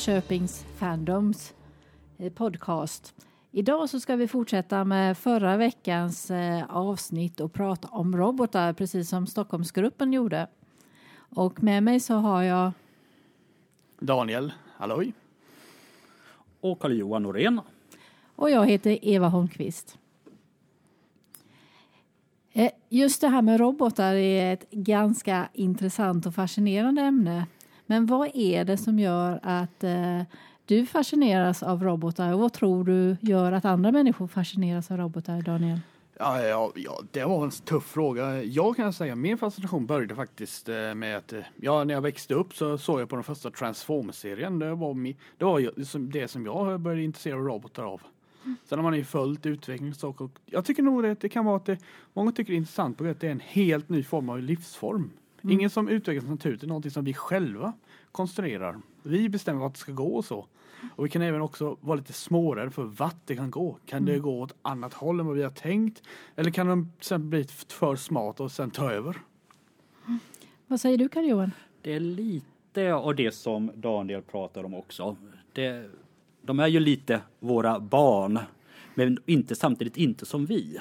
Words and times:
Jönköpings 0.00 0.64
Fandoms 0.76 1.54
eh, 2.18 2.32
podcast. 2.32 3.14
Idag 3.50 3.90
så 3.90 4.00
ska 4.00 4.16
vi 4.16 4.28
fortsätta 4.28 4.84
med 4.84 5.18
förra 5.18 5.56
veckans 5.56 6.30
eh, 6.30 6.64
avsnitt 6.70 7.40
och 7.40 7.52
prata 7.52 7.88
om 7.88 8.16
robotar 8.16 8.72
precis 8.72 9.08
som 9.08 9.26
Stockholmsgruppen 9.26 10.12
gjorde. 10.12 10.46
Och 11.18 11.62
med 11.62 11.82
mig 11.82 12.00
så 12.00 12.14
har 12.14 12.42
jag 12.42 12.72
Daniel, 13.98 14.52
halloj. 14.76 15.12
Och 16.60 16.78
Carl-Johan 16.78 17.22
Norén. 17.22 17.60
och 18.36 18.50
jag 18.50 18.66
heter 18.66 18.98
Eva 19.02 19.28
Holmqvist. 19.28 19.98
Eh, 22.52 22.70
Just 22.88 23.20
det 23.20 23.28
här 23.28 23.42
med 23.42 23.60
robotar 23.60 24.14
är 24.14 24.52
ett 24.52 24.70
ganska 24.70 25.48
intressant 25.52 26.26
och 26.26 26.34
fascinerande 26.34 27.02
ämne. 27.02 27.46
Men 27.90 28.06
vad 28.06 28.30
är 28.34 28.64
det 28.64 28.76
som 28.76 28.98
gör 28.98 29.40
att 29.42 29.84
eh, 29.84 30.22
du 30.66 30.86
fascineras 30.86 31.62
av 31.62 31.82
robotar 31.84 32.32
och 32.32 32.40
vad 32.40 32.52
tror 32.52 32.84
du 32.84 33.16
gör 33.20 33.52
att 33.52 33.64
andra 33.64 33.92
människor 33.92 34.26
fascineras 34.26 34.90
av 34.90 34.96
robotar, 34.96 35.42
Daniel? 35.42 35.80
Ja, 36.18 36.42
ja, 36.42 36.72
ja, 36.74 37.00
det 37.10 37.24
var 37.24 37.44
en 37.44 37.50
tuff 37.50 37.84
fråga. 37.86 38.42
Jag 38.44 38.76
kan 38.76 38.92
säga 38.92 39.16
min 39.16 39.38
fascination 39.38 39.86
började 39.86 40.14
faktiskt 40.14 40.68
eh, 40.68 40.94
med 40.94 41.16
att 41.16 41.32
eh, 41.32 41.40
ja, 41.60 41.84
när 41.84 41.94
jag 41.94 42.00
växte 42.00 42.34
upp 42.34 42.54
så 42.54 42.78
såg 42.78 43.00
jag 43.00 43.08
på 43.08 43.16
den 43.16 43.24
första 43.24 43.50
Transformers-serien. 43.50 44.58
Det 44.58 44.74
var, 44.74 44.94
mi- 44.94 45.16
det 45.38 45.44
var 45.44 45.70
det 46.12 46.28
som 46.28 46.46
jag 46.46 46.80
började 46.80 47.02
intressera 47.02 47.36
robotar 47.38 47.84
av. 47.84 48.00
Sen 48.64 48.78
har 48.78 48.82
man 48.82 48.94
ju 48.96 49.04
följt 49.04 49.46
utvecklingen 49.46 49.94
och 50.02 50.30
jag 50.46 50.64
tycker 50.64 50.82
nog 50.82 51.06
att 51.06 51.20
det 51.20 51.28
kan 51.28 51.44
vara 51.44 51.56
att 51.56 51.64
det, 51.66 51.78
många 52.12 52.32
tycker 52.32 52.52
det 52.52 52.56
är 52.56 52.58
intressant 52.58 52.98
på 52.98 53.04
att 53.04 53.20
det 53.20 53.26
är 53.26 53.30
en 53.32 53.40
helt 53.44 53.88
ny 53.88 54.02
form 54.02 54.28
av 54.28 54.38
livsform. 54.42 55.10
Ingen 55.42 55.70
som 55.70 55.88
utvecklas 55.88 56.24
naturligt, 56.24 56.60
det 56.60 56.66
är 56.66 56.68
någonting 56.68 56.90
som 56.90 57.04
vi 57.04 57.14
själva 57.14 57.72
konstruerar. 58.12 58.80
Vi 59.02 59.28
bestämmer 59.28 59.60
vart 59.60 59.72
det 59.72 59.78
ska 59.78 59.92
gå 59.92 60.16
och 60.16 60.24
så. 60.24 60.46
Och 60.96 61.04
vi 61.04 61.08
kan 61.08 61.22
även 61.22 61.40
också 61.40 61.76
vara 61.80 61.96
lite 61.96 62.12
smårädda 62.12 62.70
för 62.70 62.82
vart 62.82 63.26
det 63.26 63.36
kan 63.36 63.50
gå. 63.50 63.78
Kan 63.86 64.04
det 64.04 64.18
gå 64.18 64.40
åt 64.40 64.54
annat 64.62 64.94
håll 64.94 65.20
än 65.20 65.26
vad 65.26 65.36
vi 65.36 65.42
har 65.42 65.50
tänkt? 65.50 66.02
Eller 66.36 66.50
kan 66.50 66.66
de 66.66 66.92
sen 67.00 67.30
bli 67.30 67.44
för 67.68 67.96
smarta 67.96 68.42
och 68.42 68.52
sen 68.52 68.70
ta 68.70 68.90
över? 68.90 69.16
Vad 70.66 70.80
säger 70.80 70.98
du, 70.98 71.08
Karl-Johan? 71.08 71.50
Det 71.82 71.92
är 71.92 72.00
lite 72.00 72.94
av 72.94 73.14
det 73.14 73.34
som 73.34 73.70
Daniel 73.74 74.22
pratar 74.22 74.64
om 74.64 74.74
också. 74.74 75.16
Det, 75.52 75.90
de 76.42 76.60
är 76.60 76.66
ju 76.66 76.80
lite 76.80 77.20
våra 77.38 77.80
barn, 77.80 78.38
men 78.94 79.18
inte 79.26 79.54
samtidigt 79.54 79.96
inte 79.96 80.26
som 80.26 80.46
vi. 80.46 80.80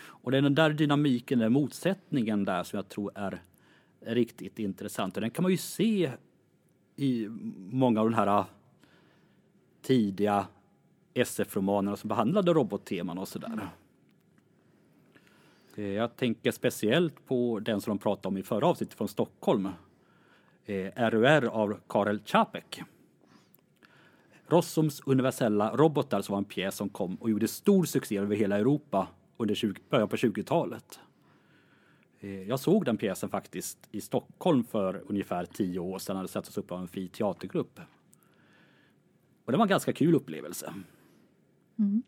Och 0.00 0.30
det 0.30 0.38
är 0.38 0.42
den 0.42 0.54
där 0.54 0.70
dynamiken, 0.70 1.38
den 1.38 1.52
motsättningen 1.52 2.44
där 2.44 2.62
som 2.62 2.76
jag 2.76 2.88
tror 2.88 3.10
är 3.14 3.42
riktigt 4.00 4.58
intressant. 4.58 5.16
Och 5.16 5.20
den 5.20 5.30
kan 5.30 5.42
man 5.42 5.50
ju 5.52 5.58
se 5.58 6.12
i 6.96 7.28
många 7.56 8.00
av 8.00 8.10
de 8.10 8.14
här 8.16 8.44
tidiga 9.82 10.46
SF-romanerna 11.14 11.96
som 11.96 12.08
behandlade 12.08 12.52
robotteman 12.52 13.18
och 13.18 13.28
sådär. 13.28 13.68
Eh, 15.76 15.84
Jag 15.84 16.16
tänker 16.16 16.50
speciellt 16.50 17.26
på 17.26 17.60
den 17.60 17.80
som 17.80 17.90
de 17.90 17.98
pratade 17.98 18.28
om 18.28 18.36
i 18.36 18.42
förra 18.42 18.66
avsnittet 18.66 18.94
från 18.94 19.08
Stockholm. 19.08 19.68
Eh, 20.64 21.10
RUR 21.10 21.44
av 21.44 21.80
Karel 21.88 22.20
Čapek. 22.20 22.82
Rossums 24.46 25.02
universella 25.06 25.76
robotar 25.76 26.22
som 26.22 26.32
var 26.32 26.38
en 26.38 26.44
pjäs 26.44 26.76
som 26.76 26.88
kom 26.88 27.14
och 27.16 27.30
gjorde 27.30 27.48
stor 27.48 27.84
succé 27.84 28.16
över 28.18 28.36
hela 28.36 28.58
Europa 28.58 29.08
under 29.36 29.54
20, 29.54 29.80
början 29.90 30.08
på 30.08 30.16
20-talet. 30.16 31.00
Eh, 32.20 32.42
jag 32.42 32.60
såg 32.60 32.84
den 32.84 32.96
pjäsen 32.96 33.28
faktiskt 33.28 33.78
i 33.90 34.00
Stockholm 34.00 34.64
för 34.64 35.02
ungefär 35.06 35.44
tio 35.44 35.78
år 35.78 35.98
sedan. 35.98 36.14
Den 36.14 36.16
hade 36.16 36.28
satts 36.28 36.58
upp 36.58 36.72
av 36.72 36.80
en 36.80 36.88
fri 36.88 37.08
teatergrupp. 37.08 37.80
Och 39.44 39.52
det 39.52 39.58
var 39.58 39.64
en 39.64 39.68
ganska 39.68 39.92
kul 39.92 40.14
upplevelse. 40.14 40.74
Mm. 41.78 42.02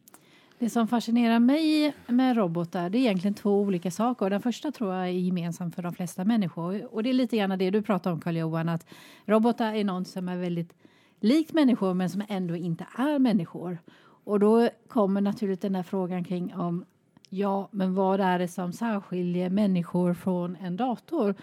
Det 0.59 0.71
som 0.71 0.89
fascinerar 0.89 1.39
mig 1.39 1.95
med 2.07 2.37
robotar 2.37 2.91
det 2.91 2.99
är 2.99 3.01
egentligen 3.01 3.35
två 3.35 3.61
olika 3.61 3.91
saker. 3.91 4.31
Den 4.31 4.43
första 4.43 4.73
tror 4.73 4.95
jag 4.95 5.05
är 5.05 5.11
gemensam 5.11 5.73
för 5.73 5.83
de 5.83 5.95
flesta 5.95 6.25
människor. 6.25 6.95
Och 6.95 7.03
det 7.03 7.11
är 7.11 7.15
lite 7.15 7.37
grann 7.37 7.59
det 7.59 7.71
du 7.71 7.83
pratar 7.83 8.13
om 8.13 8.21
Carl-Johan, 8.21 8.69
att 8.69 8.87
robotar 9.27 9.75
är 9.75 9.85
något 9.85 10.09
som 10.09 10.29
är 10.29 10.37
väldigt 10.37 10.75
likt 11.21 11.53
människor 11.53 11.95
men 11.95 12.11
som 12.11 12.23
ändå 12.29 12.57
inte 12.57 12.87
är 12.95 13.19
människor. 13.19 13.79
Och 14.25 14.41
då 14.41 14.69
kommer 14.89 15.21
naturligt 15.21 15.61
den 15.61 15.75
här 15.75 15.83
frågan 15.83 16.25
kring 16.25 16.55
om 16.55 16.85
ja, 17.33 17.69
men 17.71 17.95
vad 17.95 18.21
är 18.21 18.39
det 18.39 18.49
som 18.49 18.73
särskiljer 18.73 19.51
människor 19.51 20.15
från 20.15 20.57
en 20.57 20.77
dator 20.77 21.35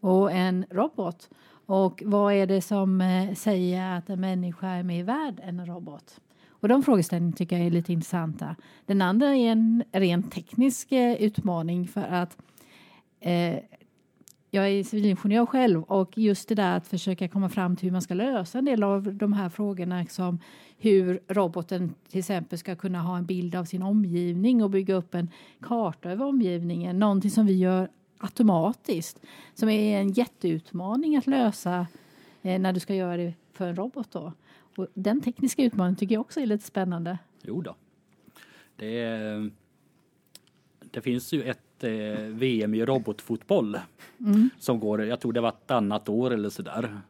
och 0.00 0.32
en 0.32 0.64
robot? 0.70 1.30
Och 1.66 2.02
vad 2.06 2.32
är 2.32 2.46
det 2.46 2.60
som 2.60 3.00
eh, 3.00 3.34
säger 3.34 3.96
att 3.98 4.10
en 4.10 4.20
människa 4.20 4.68
är 4.68 4.82
mer 4.82 5.04
värd 5.04 5.40
än 5.42 5.60
en 5.60 5.66
robot? 5.66 6.20
Och 6.48 6.68
de 6.68 6.82
frågeställningarna 6.82 7.36
tycker 7.36 7.56
jag 7.56 7.66
är 7.66 7.70
lite 7.70 7.92
intressanta. 7.92 8.56
Den 8.86 9.02
andra 9.02 9.26
är 9.26 9.52
en 9.52 9.84
rent 9.92 10.32
teknisk 10.32 10.92
eh, 10.92 11.14
utmaning 11.14 11.88
för 11.88 12.02
att 12.02 12.36
eh, 13.20 13.56
jag 14.56 14.68
är 14.68 14.84
civilingenjör 14.84 15.46
själv 15.46 15.82
och 15.82 16.18
just 16.18 16.48
det 16.48 16.54
där 16.54 16.76
att 16.76 16.88
försöka 16.88 17.28
komma 17.28 17.48
fram 17.48 17.76
till 17.76 17.86
hur 17.86 17.92
man 17.92 18.02
ska 18.02 18.14
lösa 18.14 18.58
en 18.58 18.64
del 18.64 18.82
av 18.82 19.14
de 19.14 19.32
här 19.32 19.48
frågorna 19.48 20.06
som 20.06 20.38
hur 20.78 21.20
roboten 21.28 21.94
till 22.08 22.18
exempel 22.18 22.58
ska 22.58 22.76
kunna 22.76 23.02
ha 23.02 23.18
en 23.18 23.26
bild 23.26 23.54
av 23.54 23.64
sin 23.64 23.82
omgivning 23.82 24.62
och 24.62 24.70
bygga 24.70 24.94
upp 24.94 25.14
en 25.14 25.30
karta 25.60 26.10
över 26.10 26.26
omgivningen. 26.26 26.98
Någonting 26.98 27.30
som 27.30 27.46
vi 27.46 27.52
gör 27.58 27.88
automatiskt 28.18 29.20
som 29.54 29.68
är 29.68 30.00
en 30.00 30.12
jätteutmaning 30.12 31.16
att 31.16 31.26
lösa 31.26 31.86
eh, 32.42 32.60
när 32.60 32.72
du 32.72 32.80
ska 32.80 32.94
göra 32.94 33.16
det 33.16 33.34
för 33.52 33.68
en 33.68 33.76
robot. 33.76 34.12
Då. 34.12 34.32
Och 34.76 34.86
den 34.94 35.20
tekniska 35.20 35.62
utmaningen 35.62 35.96
tycker 35.96 36.14
jag 36.14 36.20
också 36.20 36.40
är 36.40 36.46
lite 36.46 36.64
spännande. 36.64 37.18
Jo 37.42 37.60
då. 37.60 37.76
Det, 38.76 39.50
det 40.90 41.00
finns 41.00 41.32
ju 41.32 41.42
ett 41.42 41.65
eh, 41.84 42.20
VM 42.28 42.74
i 42.74 42.84
robotfotboll 42.84 43.78
som 44.58 44.80
går, 44.80 45.04
jag 45.04 45.20
tror 45.20 45.32
det 45.32 45.40
var 45.40 45.48
ett 45.48 45.70
annat 45.70 46.08
år 46.08 46.30
eller 46.30 46.48
sådär. 46.50 47.00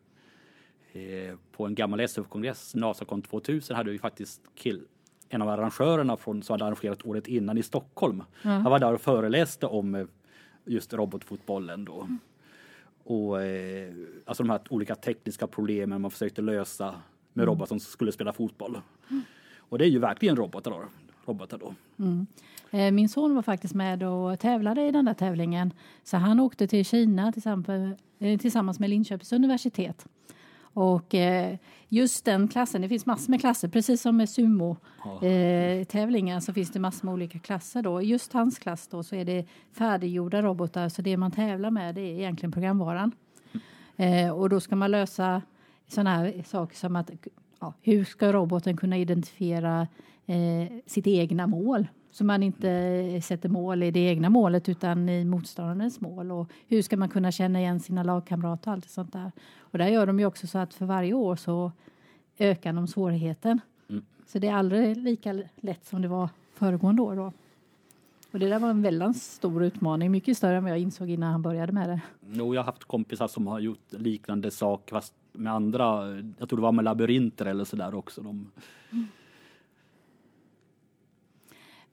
Eh, 0.92 1.36
på 1.52 1.66
en 1.66 1.74
gammal 1.74 2.00
SF-kongress, 2.00 2.74
Nasacon 2.74 3.22
2000, 3.22 3.76
hade 3.76 3.90
vi 3.90 3.98
faktiskt 3.98 4.40
kill, 4.54 4.82
en 5.28 5.42
av 5.42 5.48
arrangörerna 5.48 6.16
från, 6.16 6.42
som 6.42 6.54
hade 6.54 6.64
arrangerat 6.64 7.06
året 7.06 7.26
innan 7.28 7.58
i 7.58 7.62
Stockholm. 7.62 8.22
Han 8.42 8.64
var 8.70 8.78
där 8.78 8.94
och 8.94 9.00
föreläste 9.00 9.66
om 9.66 9.94
eh, 9.94 10.06
just 10.64 10.92
robotfotbollen 10.92 11.84
då. 11.84 12.08
Och 13.04 13.42
eh, 13.42 13.94
alltså 14.24 14.42
de 14.42 14.50
här 14.50 14.60
olika 14.70 14.94
tekniska 14.94 15.46
problemen 15.46 16.00
man 16.00 16.10
försökte 16.10 16.42
lösa 16.42 16.94
med 17.32 17.46
robotar 17.46 17.66
som 17.66 17.80
skulle 17.80 18.12
spela 18.12 18.32
fotboll. 18.32 18.80
Och 19.58 19.78
det 19.78 19.84
är 19.84 19.88
ju 19.88 19.98
verkligen 19.98 20.36
robotar 20.36 20.70
då. 20.70 20.84
Robotar 21.26 21.58
då. 21.58 21.74
Eh, 22.70 22.92
Min 22.92 23.08
son 23.08 23.34
var 23.34 23.42
faktiskt 23.42 23.74
med 23.74 24.02
och 24.02 24.38
tävlade 24.38 24.86
i 24.86 24.90
den 24.90 25.04
där 25.04 25.14
tävlingen. 25.14 25.72
Så 26.04 26.16
han 26.16 26.40
åkte 26.40 26.66
till 26.66 26.84
Kina 26.84 27.32
tillsammans, 27.32 28.76
eh, 28.76 28.80
med 28.80 28.90
Linköpings 28.90 29.32
universitet. 29.32 30.06
Och 30.60 31.14
eh, 31.14 31.56
just 31.88 32.24
den 32.24 32.48
klassen, 32.48 32.82
det 32.82 32.88
finns 32.88 33.06
massor 33.06 33.30
med 33.30 33.40
klasser, 33.40 33.68
precis 33.68 34.02
som 34.02 34.16
med 34.16 34.28
sumo-tävlingar 34.28 36.40
så 36.40 36.52
finns 36.52 36.70
det 36.70 36.78
massor 36.78 37.06
med 37.06 37.12
olika 37.12 37.38
klasser. 37.38 37.82
Då. 37.82 38.02
Just 38.02 38.32
hans 38.32 38.58
klass 38.58 38.88
då 38.88 39.02
så 39.02 39.16
är 39.16 39.24
det 39.24 39.46
färdiggjorda 39.72 40.42
robotar, 40.42 40.88
så 40.88 41.02
det 41.02 41.16
man 41.16 41.30
tävlar 41.30 41.70
med 41.70 41.94
det 41.94 42.00
är 42.00 42.14
egentligen 42.14 42.52
programvaran. 42.52 43.12
Och 44.34 44.48
då 44.48 44.60
ska 44.60 44.76
man 44.76 44.90
lösa 44.90 45.42
sådana 45.88 46.10
här 46.10 46.42
saker 46.46 46.76
som 46.76 46.96
att 46.96 47.10
ja, 47.60 47.74
hur 47.82 48.04
ska 48.04 48.32
roboten 48.32 48.76
kunna 48.76 48.98
identifiera 48.98 49.88
eh, 50.26 50.72
sitt 50.86 51.06
egna 51.06 51.46
mål? 51.46 51.86
Så 52.10 52.24
man 52.24 52.42
inte 52.42 53.20
sätter 53.22 53.48
mål 53.48 53.82
i 53.82 53.90
det 53.90 54.00
egna 54.00 54.30
målet 54.30 54.68
utan 54.68 55.08
i 55.08 55.24
motståndarens 55.24 56.00
mål. 56.00 56.32
Och 56.32 56.50
hur 56.68 56.82
ska 56.82 56.96
man 56.96 57.08
kunna 57.08 57.32
känna 57.32 57.60
igen 57.60 57.80
sina 57.80 58.02
lagkamrater 58.02 58.70
och 58.70 58.72
allt 58.72 58.90
sånt 58.90 59.12
där. 59.12 59.32
Och 59.58 59.78
där 59.78 59.88
gör 59.88 60.06
de 60.06 60.18
ju 60.18 60.26
också 60.26 60.46
så 60.46 60.58
att 60.58 60.74
för 60.74 60.86
varje 60.86 61.12
år 61.14 61.36
så 61.36 61.72
ökar 62.38 62.72
de 62.72 62.86
svårigheten. 62.86 63.60
Så 64.26 64.38
det 64.38 64.48
är 64.48 64.54
aldrig 64.54 64.96
lika 64.96 65.42
lätt 65.56 65.84
som 65.84 66.02
det 66.02 66.08
var 66.08 66.28
föregående 66.54 67.02
år 67.02 67.16
då. 67.16 67.32
Och 68.32 68.38
det 68.38 68.48
där 68.48 68.58
var 68.58 68.70
en 68.70 68.82
väldigt 68.82 69.16
stor 69.16 69.64
utmaning, 69.64 70.10
mycket 70.10 70.36
större 70.36 70.56
än 70.56 70.62
vad 70.62 70.72
jag 70.72 70.78
insåg 70.78 71.10
innan 71.10 71.32
han 71.32 71.42
började 71.42 71.72
med 71.72 71.88
det. 71.88 72.00
Jo, 72.26 72.54
jag 72.54 72.60
har 72.60 72.66
haft 72.66 72.84
kompisar 72.84 73.28
som 73.28 73.46
har 73.46 73.60
gjort 73.60 73.92
liknande 73.92 74.50
sak 74.50 74.90
fast 74.90 75.14
med 75.32 75.52
andra, 75.52 76.16
jag 76.38 76.48
tror 76.48 76.56
det 76.56 76.62
var 76.62 76.72
med 76.72 76.84
labyrinter 76.84 77.46
eller 77.46 77.64
sådär 77.64 77.94
också. 77.94 78.22
De, 78.22 78.50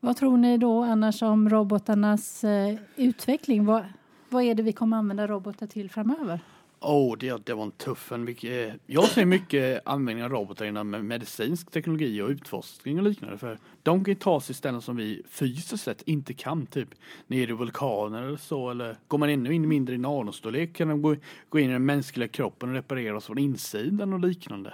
Vad 0.03 0.17
tror 0.17 0.37
ni 0.37 0.57
då 0.57 0.83
annars 0.83 1.21
om 1.21 1.49
robotarnas 1.49 2.43
eh, 2.43 2.75
utveckling? 2.95 3.65
Vad, 3.65 3.83
vad 4.29 4.43
är 4.43 4.55
det 4.55 4.63
vi 4.63 4.73
kommer 4.73 4.97
använda 4.97 5.27
robotar 5.27 5.67
till 5.67 5.89
framöver? 5.89 6.39
Oh, 6.79 7.17
det, 7.17 7.45
det 7.45 7.53
var 7.53 7.63
en 7.63 7.71
tuff 7.71 8.11
en. 8.11 8.25
Vilket- 8.25 8.67
eh, 8.69 8.73
Jag 8.85 9.03
ser 9.07 9.25
mycket 9.25 9.81
användning 9.85 10.23
av 10.25 10.31
robotar 10.31 10.65
inom 10.65 10.89
medicinsk 10.89 11.71
teknologi 11.71 12.21
och 12.21 12.29
utforskning 12.29 12.97
och 12.99 13.03
liknande. 13.03 13.37
För 13.37 13.57
de 13.83 14.03
kan 14.03 14.11
ju 14.11 14.15
ta 14.15 14.41
sig 14.41 14.55
ställen 14.55 14.81
som 14.81 14.95
vi 14.95 15.21
fysiskt 15.29 15.83
sett 15.83 16.01
inte 16.01 16.33
kan. 16.33 16.65
Typ 16.65 16.89
ner 17.27 17.49
i 17.49 17.53
vulkaner 17.53 18.23
eller 18.23 18.37
så. 18.37 18.69
Eller 18.69 18.95
går 19.07 19.17
man 19.17 19.29
ännu 19.29 19.53
in 19.53 19.67
mindre 19.67 19.95
i 19.95 19.97
nanostorlek 19.97 20.73
kan 20.75 20.87
de 20.87 21.01
gå, 21.01 21.15
gå 21.49 21.59
in 21.59 21.69
i 21.69 21.73
den 21.73 21.85
mänskliga 21.85 22.27
kroppen 22.27 22.69
och 22.69 22.75
reparera 22.75 23.17
oss 23.17 23.25
från 23.25 23.37
insidan 23.37 24.13
och 24.13 24.19
liknande. 24.19 24.73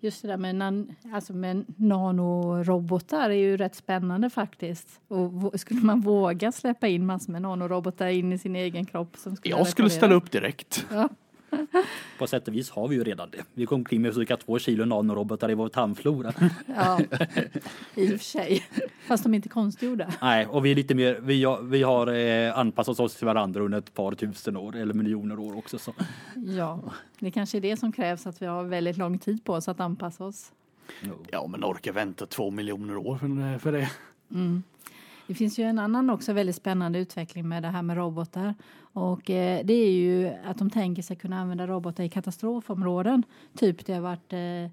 Just 0.00 0.22
det 0.22 0.28
där 0.28 0.36
med, 0.36 0.54
nan, 0.54 0.94
alltså 1.12 1.32
med 1.32 1.64
nanorobotar 1.76 3.30
är 3.30 3.34
ju 3.34 3.56
rätt 3.56 3.74
spännande 3.74 4.30
faktiskt. 4.30 5.00
Och 5.08 5.60
skulle 5.60 5.80
man 5.80 6.00
våga 6.00 6.52
släppa 6.52 6.88
in 6.88 7.06
massor 7.06 7.32
med 7.32 7.42
nanorobotar 7.42 8.06
in 8.06 8.32
i 8.32 8.38
sin 8.38 8.56
egen 8.56 8.86
kropp? 8.86 9.16
Som 9.16 9.36
skulle 9.36 9.54
Jag 9.56 9.68
skulle 9.68 9.90
ställa 9.90 10.14
upp 10.14 10.30
direkt. 10.30 10.86
Ja. 10.92 11.08
På 12.18 12.26
sätt 12.26 12.48
och 12.48 12.54
vis 12.54 12.70
har 12.70 12.88
vi 12.88 12.96
ju 12.96 13.04
redan 13.04 13.30
det. 13.30 13.44
Vi 13.54 13.64
går 13.64 13.76
omkring 13.76 14.02
med 14.02 14.14
cirka 14.14 14.36
två 14.36 14.58
kilo 14.58 14.84
nanorobotar 14.84 15.50
i 15.50 15.54
vår 15.54 15.68
tarmflora. 15.68 16.32
Ja, 16.66 17.00
i 17.94 18.06
och 18.06 18.10
för 18.10 18.18
sig. 18.18 18.64
Fast 19.06 19.22
de 19.24 19.34
är 19.34 19.36
inte 19.36 19.48
konstgjorda. 19.48 20.12
Nej, 20.22 20.46
och 20.46 20.64
vi 20.64 20.70
är 20.70 20.74
lite 20.74 20.94
mer, 20.94 21.18
vi 21.22 21.44
har, 21.44 21.62
vi 21.62 21.82
har 21.82 22.06
eh, 22.06 22.58
anpassat 22.58 23.00
oss 23.00 23.16
till 23.16 23.26
varandra 23.26 23.60
under 23.60 23.78
ett 23.78 23.94
par 23.94 24.12
tusen 24.12 24.56
år 24.56 24.76
eller 24.76 24.94
miljoner 24.94 25.38
år 25.38 25.56
också. 25.56 25.78
Så. 25.78 25.94
Ja, 26.34 26.80
det 27.18 27.30
kanske 27.30 27.58
är 27.58 27.60
det 27.60 27.76
som 27.76 27.92
krävs 27.92 28.26
att 28.26 28.42
vi 28.42 28.46
har 28.46 28.64
väldigt 28.64 28.96
lång 28.96 29.18
tid 29.18 29.44
på 29.44 29.52
oss 29.52 29.68
att 29.68 29.80
anpassa 29.80 30.24
oss. 30.24 30.52
Ja, 31.30 31.46
men 31.46 31.64
orkar 31.64 31.92
vänta 31.92 32.26
två 32.26 32.50
miljoner 32.50 32.96
år 32.96 33.18
för, 33.18 33.58
för 33.58 33.72
det. 33.72 33.90
Det 35.28 35.34
finns 35.34 35.58
ju 35.58 35.64
en 35.64 35.78
annan 35.78 36.10
också 36.10 36.32
väldigt 36.32 36.56
spännande 36.56 36.98
utveckling 36.98 37.48
med 37.48 37.62
det 37.62 37.68
här 37.68 37.82
med 37.82 37.96
robotar. 37.96 38.54
Och 38.80 39.30
eh, 39.30 39.64
det 39.64 39.72
är 39.72 39.90
ju 39.90 40.32
att 40.44 40.58
de 40.58 40.70
tänker 40.70 41.02
sig 41.02 41.16
kunna 41.16 41.40
använda 41.40 41.66
robotar 41.66 42.04
i 42.04 42.08
katastrofområden. 42.08 43.22
Typ 43.58 43.86
det 43.86 43.92
har 43.92 44.00
varit 44.00 44.32
eh, 44.32 44.70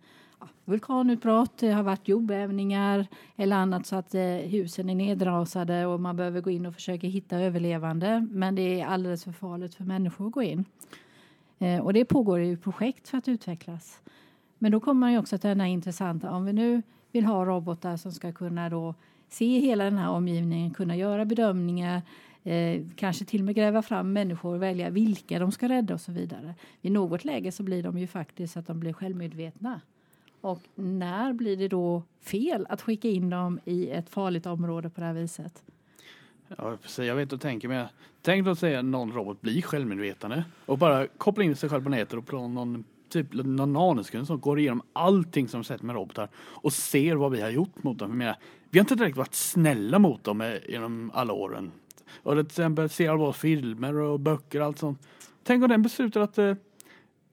vulkanutbrott, 0.65 1.57
det 1.57 1.71
har 1.71 1.83
varit 1.83 2.07
jordbävningar 2.07 3.07
eller 3.35 3.55
annat 3.55 3.85
så 3.85 3.95
att 3.95 4.15
eh, 4.15 4.21
husen 4.23 4.89
är 4.89 4.95
nedrasade 4.95 5.85
och 5.85 5.99
man 5.99 6.15
behöver 6.15 6.41
gå 6.41 6.49
in 6.49 6.65
och 6.65 6.73
försöka 6.73 7.07
hitta 7.07 7.37
överlevande. 7.37 8.27
Men 8.31 8.55
det 8.55 8.81
är 8.81 8.85
alldeles 8.85 9.23
för 9.23 9.31
farligt 9.31 9.75
för 9.75 9.83
människor 9.83 10.27
att 10.27 10.33
gå 10.33 10.43
in. 10.43 10.65
Eh, 11.59 11.79
och 11.79 11.93
det 11.93 12.05
pågår 12.05 12.39
ju 12.39 12.57
projekt 12.57 13.07
för 13.07 13.17
att 13.17 13.27
utvecklas. 13.27 14.01
Men 14.59 14.71
då 14.71 14.79
kommer 14.79 14.99
man 14.99 15.11
ju 15.11 15.19
också 15.19 15.37
till 15.37 15.47
den 15.47 15.59
här 15.59 15.67
intressanta, 15.67 16.31
om 16.31 16.45
vi 16.45 16.53
nu 16.53 16.81
vill 17.11 17.25
ha 17.25 17.45
robotar 17.45 17.97
som 17.97 18.11
ska 18.11 18.31
kunna 18.31 18.69
då 18.69 18.95
se 19.29 19.59
hela 19.59 19.83
den 19.83 19.97
här 19.97 20.09
omgivningen, 20.09 20.73
kunna 20.73 20.95
göra 20.95 21.25
bedömningar, 21.25 22.01
eh, 22.43 22.81
kanske 22.95 23.25
till 23.25 23.41
och 23.41 23.45
med 23.45 23.55
gräva 23.55 23.81
fram 23.81 24.13
människor 24.13 24.55
och 24.55 24.61
välja 24.61 24.89
vilka 24.89 25.39
de 25.39 25.51
ska 25.51 25.69
rädda 25.69 25.93
och 25.93 26.01
så 26.01 26.11
vidare. 26.11 26.55
I 26.81 26.89
något 26.89 27.25
läge 27.25 27.51
så 27.51 27.63
blir 27.63 27.83
de 27.83 27.97
ju 27.97 28.07
faktiskt 28.07 28.57
att 28.57 28.67
de 28.67 28.79
blir 28.79 28.93
självmedvetna. 28.93 29.81
Och 30.41 30.61
när 30.75 31.33
blir 31.33 31.57
det 31.57 31.67
då 31.67 32.03
fel 32.21 32.65
att 32.69 32.81
skicka 32.81 33.07
in 33.07 33.29
dem 33.29 33.59
i 33.65 33.89
ett 33.89 34.09
farligt 34.09 34.45
område 34.45 34.89
på 34.89 35.01
det 35.01 35.07
här 35.07 35.13
viset? 35.13 35.63
Ja, 36.47 36.77
precis. 36.81 37.05
Jag 37.05 37.15
vet 37.15 37.33
och 37.33 37.41
tänker 37.41 37.67
men 37.67 37.87
Tänk 38.25 38.45
då 38.45 38.51
att 38.51 38.59
säga 38.59 38.79
att 38.79 38.85
någon 38.85 39.11
robot 39.11 39.41
blir 39.41 39.61
självmedvetande 39.61 40.43
och 40.65 40.77
bara 40.77 41.07
koppla 41.07 41.43
in 41.43 41.55
sig 41.55 41.69
själv 41.69 41.83
på 41.83 41.89
nätet 41.89 42.13
och 42.13 42.25
på 42.25 42.47
någon 42.47 42.83
typ 43.09 43.33
någon 43.33 44.03
som 44.03 44.39
går 44.39 44.59
igenom 44.59 44.81
allting 44.93 45.47
som 45.47 45.63
sett 45.63 45.81
med 45.81 45.95
robotar 45.95 46.29
och 46.35 46.73
ser 46.73 47.15
vad 47.15 47.31
vi 47.31 47.41
har 47.41 47.49
gjort 47.49 47.83
mot 47.83 47.99
dem. 47.99 48.09
Jag 48.09 48.17
menar, 48.17 48.35
vi 48.69 48.79
har 48.79 48.83
inte 48.83 48.95
direkt 48.95 49.17
varit 49.17 49.33
snälla 49.33 49.99
mot 49.99 50.23
dem 50.23 50.41
eh, 50.41 50.53
genom 50.67 51.11
alla 51.13 51.33
åren. 51.33 51.71
Och 52.23 52.33
till 52.33 52.45
exempel 52.45 52.89
ser 52.89 53.09
alla 53.09 53.17
våra 53.17 53.33
filmer 53.33 53.93
och 53.93 54.19
böcker 54.19 54.59
och 54.59 54.65
allt 54.65 54.79
sånt. 54.79 55.07
Tänk 55.43 55.63
om 55.63 55.69
den 55.69 55.81
beslutar 55.81 56.21
att 56.21 56.37
eh, 56.37 56.53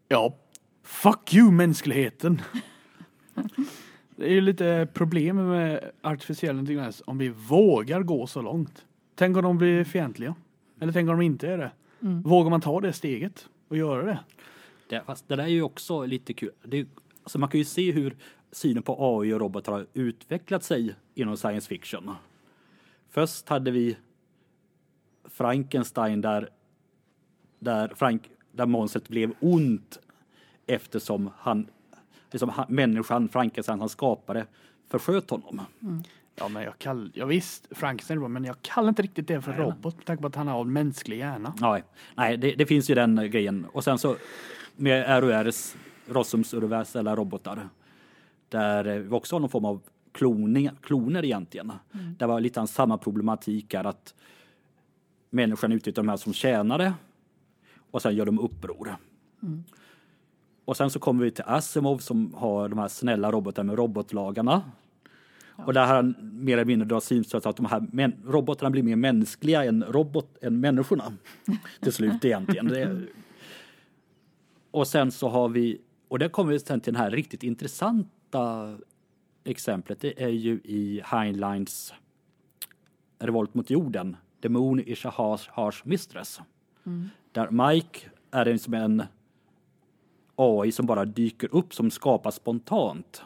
ja, 0.08 0.36
fuck 0.82 1.34
you 1.34 1.50
mänskligheten. 1.50 2.42
Det 4.16 4.26
är 4.26 4.32
ju 4.32 4.40
lite 4.40 4.88
problem 4.94 5.48
med 5.48 5.90
artificiell 6.02 6.58
intelligens 6.58 7.02
om 7.06 7.18
vi 7.18 7.28
vågar 7.28 8.02
gå 8.02 8.26
så 8.26 8.42
långt. 8.42 8.84
Tänk 9.14 9.36
om 9.36 9.42
de 9.42 9.58
blir 9.58 9.84
fientliga. 9.84 10.34
Eller 10.80 10.92
tänk 10.92 11.10
om 11.10 11.18
de 11.18 11.24
inte 11.24 11.48
är 11.48 11.58
det. 11.58 11.70
Vågar 12.24 12.50
man 12.50 12.60
ta 12.60 12.80
det 12.80 12.92
steget 12.92 13.48
och 13.68 13.76
göra 13.76 14.02
det? 14.02 14.18
Det, 14.92 15.02
fast 15.06 15.28
det 15.28 15.36
där 15.36 15.44
är 15.44 15.48
ju 15.48 15.62
också 15.62 16.06
lite 16.06 16.32
kul. 16.32 16.50
Det, 16.62 16.86
alltså 17.22 17.38
man 17.38 17.48
kan 17.48 17.58
ju 17.58 17.64
se 17.64 17.92
hur 17.92 18.16
synen 18.50 18.82
på 18.82 18.96
AI 18.98 19.32
och 19.32 19.40
robotar 19.40 19.72
har 19.72 19.86
utvecklat 19.92 20.64
sig 20.64 20.94
inom 21.14 21.36
science 21.36 21.68
fiction. 21.68 22.10
Först 23.10 23.48
hade 23.48 23.70
vi 23.70 23.96
Frankenstein 25.24 26.20
där, 26.20 26.48
där, 27.58 27.92
Frank, 27.96 28.30
där 28.52 28.66
monstret 28.66 29.08
blev 29.08 29.34
ont 29.40 29.98
eftersom 30.66 31.30
han, 31.38 31.66
liksom 32.30 32.48
han, 32.48 32.66
människan, 32.68 33.28
Frankenstein, 33.28 33.80
han 33.80 33.88
skapade, 33.88 34.46
försköt 34.88 35.30
honom. 35.30 35.60
Ja, 36.34 36.48
men 36.48 36.62
jag 36.62 36.78
kallar, 36.78 37.10
ja 37.14 37.26
visst, 37.26 37.68
Frankenstein 37.70 38.32
men 38.32 38.44
jag 38.44 38.62
kallar 38.62 38.88
inte 38.88 39.02
riktigt 39.02 39.28
det 39.28 39.40
för 39.40 39.52
robot 39.52 39.96
med 39.96 40.06
tanke 40.06 40.20
på 40.20 40.26
att 40.26 40.36
han 40.36 40.48
har 40.48 40.60
en 40.60 40.72
mänsklig 40.72 41.18
hjärna. 41.18 41.54
Nej, 41.60 41.84
nej 42.14 42.36
det, 42.36 42.54
det 42.54 42.66
finns 42.66 42.90
ju 42.90 42.94
den 42.94 43.30
grejen. 43.30 43.66
Och 43.72 43.84
sen 43.84 43.98
så 43.98 44.16
med 44.82 45.22
RORs, 45.22 45.76
Rossums 46.06 46.54
universella 46.54 47.16
robotar, 47.16 47.68
där 48.48 48.86
eh, 48.86 48.98
vi 48.98 49.10
också 49.10 49.34
har 49.34 49.40
någon 49.40 49.50
form 49.50 49.64
av 49.64 49.80
kloning, 50.12 50.70
kloner 50.82 51.24
egentligen. 51.24 51.72
Det 52.18 52.26
var 52.26 52.40
lite 52.40 52.66
samma 52.66 52.98
problematik 52.98 53.74
är 53.74 53.84
att 53.84 54.14
människan 55.30 55.72
utnyttjar 55.72 56.02
de 56.02 56.08
här 56.08 56.16
som 56.16 56.32
tjänare 56.32 56.94
och 57.90 58.02
sen 58.02 58.16
gör 58.16 58.26
de 58.26 58.38
uppror. 58.38 58.96
Och 60.64 60.76
sen 60.76 60.90
så 60.90 60.98
kommer 60.98 61.24
vi 61.24 61.30
till 61.30 61.44
Asimov 61.46 61.98
som 61.98 62.34
har 62.34 62.68
de 62.68 62.78
här 62.78 62.88
snälla 62.88 63.32
robotarna 63.32 63.66
med 63.66 63.76
robotlagarna. 63.76 64.62
Och 65.56 65.74
där 65.74 65.86
har 65.86 65.94
han 65.94 66.14
mer 66.20 66.52
eller 66.52 66.64
mindre 66.64 66.88
dragit 66.88 67.04
synsätt 67.04 67.46
att 67.46 67.56
de 67.56 67.66
här 67.66 68.12
robotarna 68.26 68.70
blir 68.70 68.82
mer 68.82 68.96
mänskliga 68.96 69.64
än, 69.64 69.84
robot, 69.84 70.38
än 70.42 70.60
människorna. 70.60 71.12
till 71.80 71.92
slut 71.92 72.24
egentligen. 72.24 72.68
Det, 72.68 73.06
och 74.72 74.88
sen 74.88 75.10
så 75.12 75.28
har 75.28 75.48
vi, 75.48 75.80
och 76.08 76.18
där 76.18 76.28
kommer 76.28 76.52
vi 76.52 76.60
sen 76.60 76.80
till 76.80 76.92
den 76.92 77.02
här 77.02 77.10
riktigt 77.10 77.42
intressanta 77.42 78.76
exemplet. 79.44 80.00
Det 80.00 80.22
är 80.22 80.28
ju 80.28 80.60
i 80.64 81.02
Heinleins 81.04 81.94
Revolt 83.18 83.54
mot 83.54 83.70
jorden. 83.70 84.16
The 84.42 84.48
moon 84.48 84.80
is 84.80 85.06
a 85.06 85.12
harsh, 85.16 85.50
harsh 85.50 85.82
mistress. 85.84 86.40
Där 87.32 87.50
Mike 87.50 87.98
är 88.30 88.46
en, 88.46 88.58
som 88.58 88.74
en 88.74 89.02
AI 90.36 90.72
som 90.72 90.86
bara 90.86 91.04
dyker 91.04 91.48
upp, 91.54 91.74
som 91.74 91.90
skapas 91.90 92.34
spontant. 92.34 93.22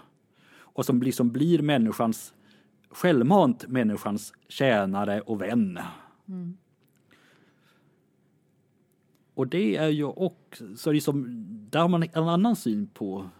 Och 0.58 0.86
som 0.86 1.02
liksom 1.02 1.30
blir 1.30 1.62
människans, 1.62 2.34
självmant 2.90 3.68
människans 3.68 4.32
tjänare 4.48 5.20
och 5.20 5.42
vän. 5.42 5.78
Och 9.36 9.48
det 9.48 9.76
är 9.76 9.88
ju 9.88 10.04
också, 10.04 10.76
så 10.76 10.92
liksom, 10.92 11.26
där 11.70 11.80
har 11.80 11.88
man 11.88 12.02
en 12.02 12.28
annan 12.28 12.56
syn 12.56 12.86
på 12.86 13.30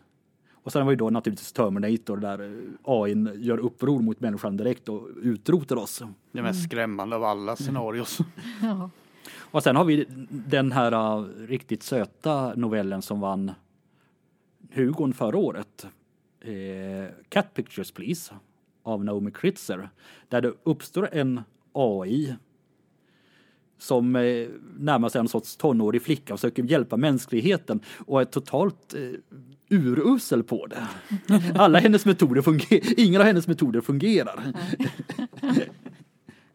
och 0.53 0.73
sen 0.73 0.87
var 0.87 0.93
ju 0.93 0.97
då 0.97 1.11
naturligtvis 1.11 1.53
Terminator 1.53 2.17
där 2.17 2.41
eh, 2.41 2.75
AI 2.83 3.27
gör 3.37 3.59
uppror 3.59 4.01
mot 4.01 4.21
människan 4.21 4.57
direkt 4.57 4.89
och 4.89 5.09
utrotar 5.23 5.77
oss. 5.77 6.03
Det 6.33 6.43
mest 6.43 6.65
skrämmande 6.65 7.17
av 7.17 7.25
alla 7.25 7.57
scenarios. 7.57 8.19
Ja. 8.63 8.91
Och 9.39 9.63
sen 9.63 9.77
har 9.77 9.85
vi 9.85 10.07
den 10.29 10.73
här 10.73 11.19
uh, 11.19 11.27
riktigt 11.47 11.83
söta 11.83 12.55
novellen 12.55 13.03
som 13.03 13.21
vann 13.21 13.53
Hugon 14.71 15.13
förra 15.13 15.39
året. 15.39 15.87
Eh, 16.41 17.15
Cat 17.29 17.55
Pictures 17.55 17.93
Please 17.93 18.35
av 18.83 19.05
Naomi 19.05 19.31
Kritzer. 19.31 19.91
Där 20.29 20.41
det 20.41 20.53
uppstår 20.63 21.09
en 21.13 21.41
AI 21.73 22.37
som 23.79 24.17
eh, 24.17 24.49
närmar 24.79 25.09
sig 25.09 25.19
en 25.19 25.29
sorts 25.29 25.57
tonårig 25.57 26.03
flicka 26.03 26.35
och 26.35 26.41
försöker 26.41 26.63
hjälpa 26.63 26.97
mänskligheten 26.97 27.81
och 28.07 28.21
är 28.21 28.25
totalt 28.25 28.95
eh, 28.95 29.01
urusel 29.69 30.43
på 30.43 30.67
det. 30.67 30.89
Alla 31.59 31.79
hennes 31.79 32.07
metoder 32.07 32.43
fungerar, 32.43 33.01
ingen 33.01 33.21
av 33.21 33.27
hennes 33.27 33.49
metoder 33.49 33.81
fungerar. 33.81 34.53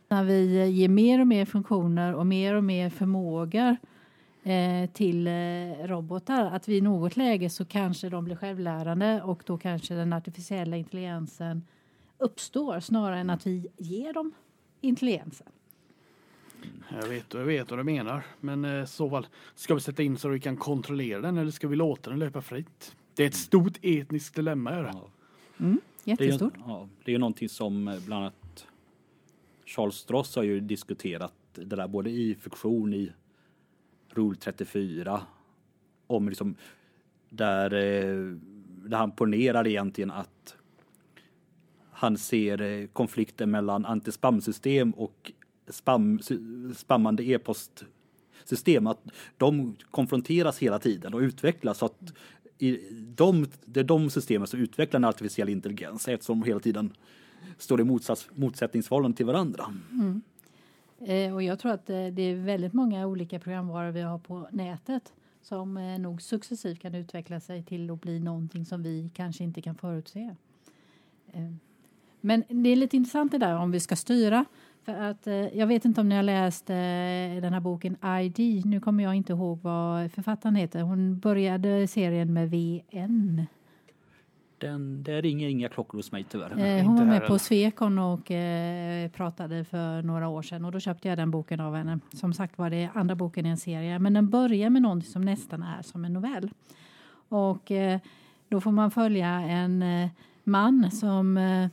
När 0.07 0.23
vi 0.23 0.69
ger 0.69 0.89
mer 0.89 1.21
och 1.21 1.27
mer 1.27 1.45
funktioner 1.45 2.15
och 2.15 2.27
mer 2.27 2.55
och 2.55 2.63
mer 2.63 2.89
förmågor 2.89 3.77
eh, 4.43 4.89
till 4.93 5.29
robotar, 5.83 6.45
att 6.45 6.67
vi 6.67 6.77
i 6.77 6.81
något 6.81 7.17
läge 7.17 7.49
så 7.49 7.65
kanske 7.65 8.09
de 8.09 8.25
blir 8.25 8.35
självlärande 8.35 9.21
och 9.21 9.43
då 9.45 9.57
kanske 9.57 9.93
den 9.93 10.13
artificiella 10.13 10.77
intelligensen 10.77 11.63
uppstår 12.17 12.79
snarare 12.79 13.19
än 13.19 13.29
att 13.29 13.47
vi 13.47 13.67
ger 13.77 14.13
dem 14.13 14.33
intelligensen. 14.81 15.47
Jag 16.93 17.07
vet, 17.07 17.33
jag 17.33 17.45
vet 17.45 17.69
vad 17.69 17.79
du 17.79 17.83
menar. 17.83 18.23
Men 18.39 18.65
eh, 18.65 18.85
så 18.85 19.09
fall, 19.09 19.27
ska 19.55 19.75
vi 19.75 19.81
sätta 19.81 20.03
in 20.03 20.17
så 20.17 20.27
att 20.27 20.35
vi 20.35 20.39
kan 20.39 20.57
kontrollera 20.57 21.21
den 21.21 21.37
eller 21.37 21.51
ska 21.51 21.67
vi 21.67 21.75
låta 21.75 22.09
den 22.09 22.19
löpa 22.19 22.41
fritt? 22.41 22.95
Det 23.15 23.23
är 23.23 23.27
ett 23.27 23.35
stort 23.35 23.77
etniskt 23.81 24.35
dilemma. 24.35 24.71
Är 24.71 24.83
det. 24.83 24.91
Ja. 24.93 25.09
Det 25.57 25.63
är, 25.63 25.69
ju, 25.69 25.77
Jättestort. 26.03 26.53
ja, 26.65 26.87
det 27.03 27.11
är 27.11 27.13
ju 27.13 27.19
någonting 27.19 27.49
som 27.49 27.87
eh, 27.87 27.99
bland 28.05 28.23
annat 28.23 28.67
Charles 29.65 29.95
Stross 29.95 30.35
har 30.35 30.43
ju 30.43 30.59
diskuterat 30.59 31.33
det 31.53 31.75
där 31.75 31.87
både 31.87 32.09
i 32.09 32.35
fiktion, 32.35 32.93
i 32.93 33.11
Rule 34.09 34.35
34. 34.35 35.21
Om 36.07 36.29
liksom 36.29 36.55
där, 37.29 37.73
eh, 37.73 38.35
där 38.89 38.97
han 38.97 39.11
ponerar 39.11 39.67
egentligen 39.67 40.11
att 40.11 40.55
han 41.91 42.17
ser 42.17 42.87
konflikten 42.87 43.51
mellan 43.51 43.85
antispamsystem 43.85 44.91
och 44.91 45.31
spam, 45.67 46.19
spammande 46.75 47.23
e-postsystem. 47.23 48.87
Att 48.87 49.01
de 49.37 49.75
konfronteras 49.91 50.59
hela 50.59 50.79
tiden 50.79 51.13
och 51.13 51.19
utvecklas. 51.19 51.77
Så 51.77 51.85
att 51.85 52.13
i 52.57 52.79
de, 53.15 53.45
det 53.65 53.79
är 53.79 53.83
de 53.83 54.09
systemen 54.09 54.47
som 54.47 54.59
utvecklar 54.59 54.99
en 54.99 55.05
artificiell 55.05 55.49
intelligens 55.49 56.07
eftersom 56.07 56.39
de 56.39 56.47
hela 56.47 56.59
tiden 56.59 56.93
står 57.57 57.81
i 57.81 57.83
motsats, 57.83 58.29
motsättningsförhållande 58.35 59.17
till 59.17 59.25
varandra. 59.25 59.73
Mm. 59.91 60.21
Eh, 60.99 61.33
och 61.33 61.43
jag 61.43 61.59
tror 61.59 61.71
att 61.71 61.89
eh, 61.89 62.07
det 62.07 62.21
är 62.21 62.35
väldigt 62.35 62.73
många 62.73 63.07
olika 63.07 63.39
programvaror 63.39 63.91
vi 63.91 64.01
har 64.01 64.19
på 64.19 64.47
nätet 64.51 65.13
som 65.41 65.77
eh, 65.77 65.99
nog 65.99 66.21
successivt 66.21 66.79
kan 66.79 66.95
utveckla 66.95 67.39
sig 67.39 67.63
till 67.63 67.91
att 67.91 68.01
bli 68.01 68.19
någonting 68.19 68.65
som 68.65 68.83
vi 68.83 69.09
kanske 69.13 69.43
inte 69.43 69.61
kan 69.61 69.75
förutse. 69.75 70.35
Eh, 71.33 71.51
men 72.21 72.43
det 72.47 72.69
är 72.69 72.75
lite 72.75 72.97
intressant 72.97 73.31
det 73.31 73.37
där 73.37 73.55
om 73.55 73.71
vi 73.71 73.79
ska 73.79 73.95
styra. 73.95 74.45
För 74.85 74.93
att, 74.93 75.27
eh, 75.27 75.57
jag 75.57 75.67
vet 75.67 75.85
inte 75.85 76.01
om 76.01 76.09
ni 76.09 76.15
har 76.15 76.23
läst 76.23 76.69
eh, 76.69 76.75
den 77.41 77.53
här 77.53 77.59
boken 77.59 77.97
ID. 78.21 78.65
Nu 78.65 78.79
kommer 78.79 79.03
jag 79.03 79.15
inte 79.15 79.33
ihåg 79.33 79.59
vad 79.61 80.11
författaren 80.11 80.55
heter. 80.55 80.81
Hon 80.81 81.19
började 81.19 81.87
serien 81.87 82.33
med 82.33 82.49
VN. 82.49 83.45
Den, 84.57 85.03
det 85.03 85.21
ringer 85.21 85.49
inga 85.49 85.69
klockor 85.69 85.97
hos 85.97 86.11
mig 86.11 86.25
tyvärr. 86.29 86.59
Eh, 86.59 86.85
hon 86.85 86.95
var 86.95 87.05
med 87.05 87.27
på 87.27 87.39
Svekon 87.39 87.99
och 87.99 88.31
eh, 88.31 89.09
pratade 89.09 89.63
för 89.63 90.01
några 90.01 90.27
år 90.27 90.41
sedan 90.41 90.65
och 90.65 90.71
då 90.71 90.79
köpte 90.79 91.07
jag 91.07 91.17
den 91.17 91.31
boken 91.31 91.59
av 91.59 91.75
henne. 91.75 91.99
Som 92.13 92.33
sagt 92.33 92.57
var 92.57 92.69
det 92.69 92.89
andra 92.93 93.15
boken 93.15 93.45
i 93.45 93.49
en 93.49 93.57
serie 93.57 93.99
men 93.99 94.13
den 94.13 94.29
börjar 94.29 94.69
med 94.69 94.81
något 94.81 95.05
som 95.05 95.21
nästan 95.21 95.63
är 95.63 95.81
som 95.81 96.05
en 96.05 96.13
novell. 96.13 96.51
Och 97.29 97.71
eh, 97.71 97.99
då 98.49 98.61
får 98.61 98.71
man 98.71 98.91
följa 98.91 99.27
en 99.27 99.81
eh, 99.83 100.09
man 100.43 100.91
som 100.91 101.37
eh, 101.37 101.67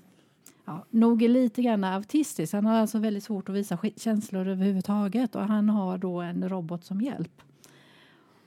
ja, 0.68 0.84
nog 0.90 1.22
är 1.22 1.28
lite 1.28 1.62
grann 1.62 1.84
autistisk. 1.84 2.52
Han 2.52 2.66
har 2.66 2.74
alltså 2.74 2.98
väldigt 2.98 3.24
svårt 3.24 3.48
att 3.48 3.54
visa 3.54 3.78
känslor 3.96 4.48
överhuvudtaget 4.48 5.34
och 5.34 5.42
han 5.42 5.68
har 5.68 5.98
då 5.98 6.20
en 6.20 6.48
robot 6.48 6.84
som 6.84 7.00
hjälp. 7.00 7.42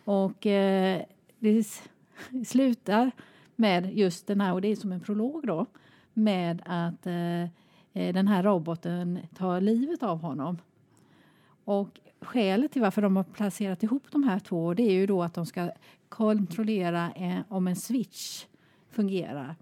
Och 0.03 0.45
eh, 0.45 1.01
det 1.39 1.63
slutar 2.47 3.11
med 3.55 3.97
just 3.97 4.27
den 4.27 4.41
här, 4.41 4.53
och 4.53 4.61
det 4.61 4.67
är 4.67 4.75
som 4.75 4.91
en 4.91 4.99
prolog 4.99 5.47
då, 5.47 5.65
med 6.13 6.61
att 6.65 7.07
eh, 7.07 7.41
eh, 7.93 8.13
den 8.13 8.27
här 8.27 8.43
roboten 8.43 9.19
tar 9.37 9.61
livet 9.61 10.03
av 10.03 10.21
honom. 10.21 10.57
Och 11.65 11.99
skälet 12.21 12.71
till 12.71 12.81
varför 12.81 13.01
de 13.01 13.15
har 13.15 13.23
placerat 13.23 13.83
ihop 13.83 14.03
de 14.11 14.23
här 14.23 14.39
två 14.39 14.73
det 14.73 14.83
är 14.83 14.93
ju 14.93 15.07
då 15.07 15.23
att 15.23 15.33
de 15.33 15.45
ska 15.45 15.71
kontrollera 16.09 17.11
eh, 17.11 17.39
om 17.49 17.67
en 17.67 17.75
switch 17.75 18.45
fungerar 18.89 19.55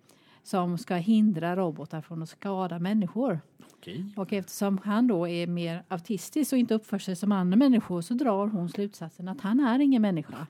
som 0.50 0.78
ska 0.78 0.96
hindra 0.96 1.56
robotar 1.56 2.02
från 2.02 2.24
att 2.24 2.30
skada 2.30 2.80
människor. 2.80 3.40
Okej. 3.74 4.06
Och 4.16 4.34
eftersom 4.34 4.80
han 4.84 5.08
då 5.08 5.28
är 5.28 5.48
mer 5.48 5.84
autistisk 5.88 6.54
och 6.54 6.60
inte 6.60 6.74
uppför 6.74 7.00
sig 7.00 7.16
som 7.16 7.32
andra 7.32 7.58
människor 7.58 8.02
så 8.02 8.14
drar 8.14 8.48
hon 8.48 8.70
slutsatsen 8.70 9.28
att 9.28 9.42
han 9.42 9.60
är 9.60 9.80
ingen 9.80 10.02
människa. 10.02 10.48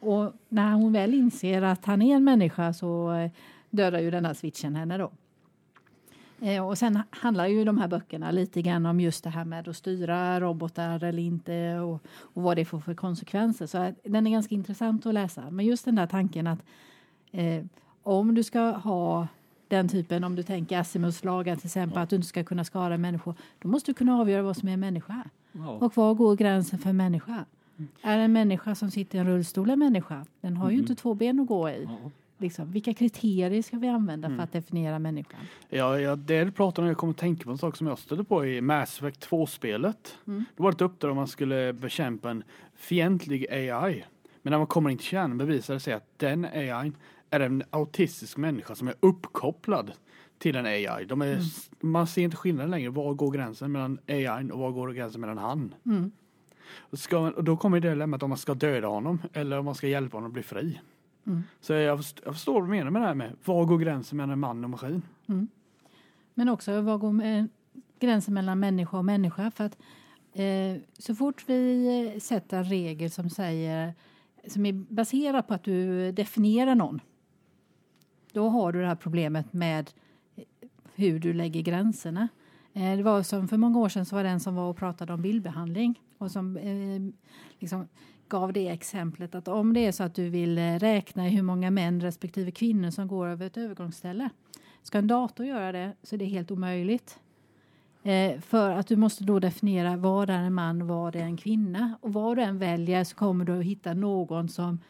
Och 0.00 0.32
när 0.48 0.72
hon 0.72 0.92
väl 0.92 1.14
inser 1.14 1.62
att 1.62 1.84
han 1.84 2.02
är 2.02 2.16
en 2.16 2.24
människa 2.24 2.72
så 2.72 3.12
eh, 3.12 3.30
dödar 3.70 4.00
ju 4.00 4.10
den 4.10 4.24
här 4.24 4.34
switchen 4.34 4.76
henne 4.76 4.98
då. 4.98 5.12
Eh, 6.40 6.66
och 6.66 6.78
sen 6.78 7.02
handlar 7.10 7.46
ju 7.46 7.64
de 7.64 7.78
här 7.78 7.88
böckerna 7.88 8.30
lite 8.30 8.62
grann 8.62 8.86
om 8.86 9.00
just 9.00 9.24
det 9.24 9.30
här 9.30 9.44
med 9.44 9.68
att 9.68 9.76
styra 9.76 10.40
robotar 10.40 11.04
eller 11.04 11.22
inte 11.22 11.78
och, 11.78 12.02
och 12.18 12.42
vad 12.42 12.56
det 12.56 12.64
får 12.64 12.80
för 12.80 12.94
konsekvenser. 12.94 13.66
Så 13.66 13.94
den 14.04 14.26
är 14.26 14.30
ganska 14.30 14.54
intressant 14.54 15.06
att 15.06 15.14
läsa. 15.14 15.50
Men 15.50 15.66
just 15.66 15.84
den 15.84 15.94
där 15.94 16.06
tanken 16.06 16.46
att 16.46 16.64
eh, 17.32 17.64
om 18.04 18.34
du 18.34 18.42
ska 18.42 18.60
ha 18.60 19.28
den 19.68 19.88
typen, 19.88 20.24
om 20.24 20.36
du 20.36 20.42
tänker 20.42 20.78
Asimovs 20.78 21.24
lagar 21.24 21.56
till 21.56 21.66
exempel, 21.66 21.98
att 21.98 22.10
du 22.10 22.16
inte 22.16 22.28
ska 22.28 22.44
kunna 22.44 22.64
skada 22.64 22.96
människor, 22.98 23.34
då 23.58 23.68
måste 23.68 23.90
du 23.90 23.94
kunna 23.94 24.20
avgöra 24.20 24.42
vad 24.42 24.56
som 24.56 24.68
är 24.68 24.76
människa. 24.76 25.24
Ja. 25.52 25.70
Och 25.70 25.96
var 25.96 26.14
går 26.14 26.36
gränsen 26.36 26.78
för 26.78 26.92
människa? 26.92 27.44
Är 28.02 28.18
en 28.18 28.32
människa 28.32 28.74
som 28.74 28.90
sitter 28.90 29.18
i 29.18 29.20
en 29.20 29.26
rullstol 29.26 29.70
en 29.70 29.78
människa? 29.78 30.26
Den 30.40 30.56
har 30.56 30.70
ju 30.70 30.78
inte 30.78 30.94
två 30.94 31.14
ben 31.14 31.40
att 31.40 31.46
gå 31.46 31.70
i. 31.70 31.84
Ja. 31.84 32.10
Liksom, 32.38 32.70
vilka 32.72 32.94
kriterier 32.94 33.62
ska 33.62 33.76
vi 33.76 33.88
använda 33.88 34.28
för 34.28 34.38
att 34.38 34.52
definiera 34.52 34.98
människan? 34.98 35.40
Ja, 35.68 36.00
ja, 36.00 36.16
det 36.16 36.44
du 36.44 36.52
pratar 36.52 36.82
om, 36.82 36.88
jag 36.88 36.96
kommer 36.96 37.10
att 37.10 37.18
tänka 37.18 37.44
på 37.44 37.50
en 37.50 37.58
sak 37.58 37.76
som 37.76 37.86
jag 37.86 37.98
stötte 37.98 38.24
på 38.24 38.46
i 38.46 38.60
Mass 38.60 38.98
Effect 38.98 39.28
2-spelet. 39.30 40.18
Mm. 40.26 40.44
Det 40.56 40.62
var 40.62 40.72
ett 40.72 40.80
uppdrag 40.80 41.10
om 41.10 41.16
man 41.16 41.28
skulle 41.28 41.72
bekämpa 41.72 42.30
en 42.30 42.42
fientlig 42.76 43.46
AI. 43.50 44.04
Men 44.42 44.50
när 44.50 44.58
man 44.58 44.66
kommer 44.66 44.90
in 44.90 44.98
till 44.98 45.06
kärnan 45.06 45.38
bevisar 45.38 45.74
det 45.74 45.80
sig 45.80 45.94
att 45.94 46.18
den 46.18 46.44
AI 46.44 46.92
är 47.34 47.40
en 47.40 47.62
autistisk 47.70 48.36
människa 48.36 48.74
som 48.74 48.88
är 48.88 48.94
uppkopplad 49.00 49.92
till 50.38 50.56
en 50.56 50.66
AI. 50.66 51.04
De 51.04 51.22
är, 51.22 51.40
Man 51.80 52.06
ser 52.06 52.22
inte 52.22 52.36
skillnaden 52.36 52.70
längre. 52.70 52.90
Var 52.90 53.14
går 53.14 53.30
gränsen 53.30 53.72
mellan 53.72 53.98
AI 54.08 54.50
och 54.52 54.58
var 54.58 54.70
går 54.70 54.92
gränsen 54.92 55.20
mellan 55.20 55.38
han? 55.38 55.74
Mm. 55.86 56.10
Och 56.76 56.98
Ska, 56.98 57.18
och 57.18 57.44
då 57.44 57.56
kommer 57.56 57.80
det 57.80 57.90
dilemmat 57.90 58.22
om 58.22 58.28
man 58.28 58.38
ska 58.38 58.54
döda 58.54 58.88
honom 58.88 59.22
eller 59.32 59.58
om 59.58 59.64
man 59.64 59.74
ska 59.74 59.88
hjälpa 59.88 60.16
honom 60.16 60.28
att 60.28 60.32
bli 60.34 60.42
fri. 60.42 60.80
Mm. 61.26 61.42
Så 61.60 61.72
jag, 61.72 62.04
jag 62.24 62.34
förstår 62.34 62.52
vad 62.52 62.62
du 62.62 62.70
menar 62.70 62.90
med 62.90 63.02
det 63.02 63.06
här 63.06 63.14
med 63.14 63.32
var 63.44 63.64
går 63.64 63.78
gränsen 63.78 64.16
mellan 64.16 64.38
man 64.38 64.64
och 64.64 64.70
maskin? 64.70 65.02
Men 66.34 66.48
också 66.48 66.80
vad 66.80 67.00
går 67.00 67.48
gränsen 68.00 68.34
mellan 68.34 68.60
människa 68.60 68.98
och 68.98 69.04
människa? 69.04 69.50
För 69.50 69.64
att 69.64 69.78
eh, 70.32 70.82
så 70.98 71.14
fort 71.14 71.44
vi 71.46 71.86
eh, 72.14 72.20
sätter 72.20 72.58
en 72.58 72.64
regel 72.64 73.10
som 73.10 73.30
säger 73.30 73.94
som 74.46 74.66
är 74.66 74.72
baserad 74.72 75.48
på 75.48 75.54
att 75.54 75.64
du 75.64 76.12
definierar 76.12 76.74
någon. 76.74 77.00
Då 78.34 78.48
har 78.48 78.72
du 78.72 78.80
det 78.80 78.86
här 78.86 78.94
problemet 78.94 79.52
med 79.52 79.90
eh, 80.36 80.44
hur 80.94 81.18
du 81.18 81.32
lägger 81.32 81.62
gränserna. 81.62 82.28
Eh, 82.72 82.96
det 82.96 83.02
var 83.02 83.22
som 83.22 83.48
för 83.48 83.56
många 83.56 83.78
år 83.78 83.88
sedan 83.88 84.06
så 84.06 84.16
var 84.16 84.24
det 84.24 84.30
en 84.30 84.40
som 84.40 84.54
var 84.54 84.70
och 84.70 84.76
pratade 84.76 85.12
om 85.12 85.22
bildbehandling 85.22 86.00
och 86.18 86.30
som 86.30 86.56
eh, 86.56 87.24
liksom 87.58 87.88
gav 88.28 88.52
det 88.52 88.68
exemplet 88.68 89.34
att 89.34 89.48
om 89.48 89.72
det 89.72 89.86
är 89.86 89.92
så 89.92 90.02
att 90.02 90.14
du 90.14 90.28
vill 90.28 90.58
eh, 90.58 90.78
räkna 90.78 91.22
hur 91.22 91.42
många 91.42 91.70
män 91.70 92.00
respektive 92.00 92.50
kvinnor 92.50 92.90
som 92.90 93.08
går 93.08 93.26
över 93.26 93.46
ett 93.46 93.56
övergångsställe 93.56 94.30
Ska 94.84 94.98
en 94.98 95.06
dator 95.06 95.46
göra 95.46 95.72
det 95.72 95.92
så 96.02 96.14
är 96.14 96.18
det 96.18 96.24
helt 96.24 96.50
omöjligt. 96.50 97.18
Eh, 98.02 98.40
för 98.40 98.70
att 98.70 98.86
du 98.86 98.96
måste 98.96 99.24
då 99.24 99.38
definiera 99.38 99.96
vad 99.96 100.30
är 100.30 100.38
en 100.38 100.54
man, 100.54 100.86
vad 100.86 101.16
är 101.16 101.20
en 101.20 101.36
kvinna. 101.36 101.98
Och 102.00 102.12
vad 102.12 102.36
du 102.36 102.42
än 102.42 102.58
väljer 102.58 103.04
så 103.04 103.16
kommer 103.16 103.44
du 103.44 103.58
att 103.58 103.64
hitta 103.64 103.94
någon 103.94 104.48
som 104.48 104.80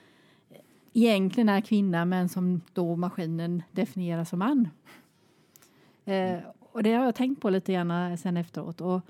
egentligen 0.94 1.48
är 1.48 1.60
kvinna 1.60 2.04
men 2.04 2.28
som 2.28 2.60
då 2.72 2.96
maskinen 2.96 3.62
definierar 3.72 4.24
som 4.24 4.38
man. 4.38 4.68
Eh, 6.04 6.38
och 6.60 6.82
det 6.82 6.92
har 6.92 7.04
jag 7.04 7.14
tänkt 7.14 7.42
på 7.42 7.50
lite 7.50 7.72
grann 7.72 8.18
sen 8.18 8.36
efteråt. 8.36 8.80
Och 8.80 9.00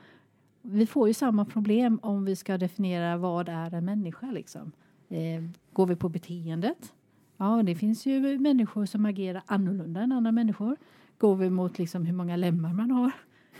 vi 0.62 0.86
får 0.86 1.08
ju 1.08 1.14
samma 1.14 1.44
problem 1.44 2.00
om 2.02 2.24
vi 2.24 2.36
ska 2.36 2.58
definiera 2.58 3.16
vad 3.16 3.48
är 3.48 3.74
en 3.74 3.84
människa. 3.84 4.30
Liksom. 4.30 4.72
Eh, 5.08 5.42
går 5.72 5.86
vi 5.86 5.96
på 5.96 6.08
beteendet? 6.08 6.92
Ja, 7.36 7.62
det 7.62 7.74
finns 7.74 8.06
ju 8.06 8.38
människor 8.38 8.86
som 8.86 9.06
agerar 9.06 9.42
annorlunda 9.46 10.00
än 10.00 10.12
andra 10.12 10.32
människor. 10.32 10.76
Går 11.18 11.36
vi 11.36 11.50
mot 11.50 11.78
liksom 11.78 12.06
hur 12.06 12.14
många 12.14 12.36
lemmar 12.36 12.72
man 12.72 12.90
har? 12.90 13.10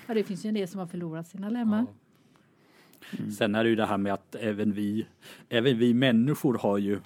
Ja, 0.06 0.14
det 0.14 0.24
finns 0.24 0.44
ju 0.44 0.48
en 0.48 0.54
del 0.54 0.68
som 0.68 0.80
har 0.80 0.86
förlorat 0.86 1.28
sina 1.28 1.48
lemmar. 1.48 1.86
Ja. 3.10 3.30
Sen 3.38 3.54
är 3.54 3.64
det 3.64 3.70
ju 3.70 3.76
det 3.76 3.86
här 3.86 3.98
med 3.98 4.12
att 4.12 4.34
även 4.34 4.72
vi, 4.72 5.06
även 5.48 5.78
vi 5.78 5.94
människor 5.94 6.58
har 6.58 6.78
ju 6.78 7.00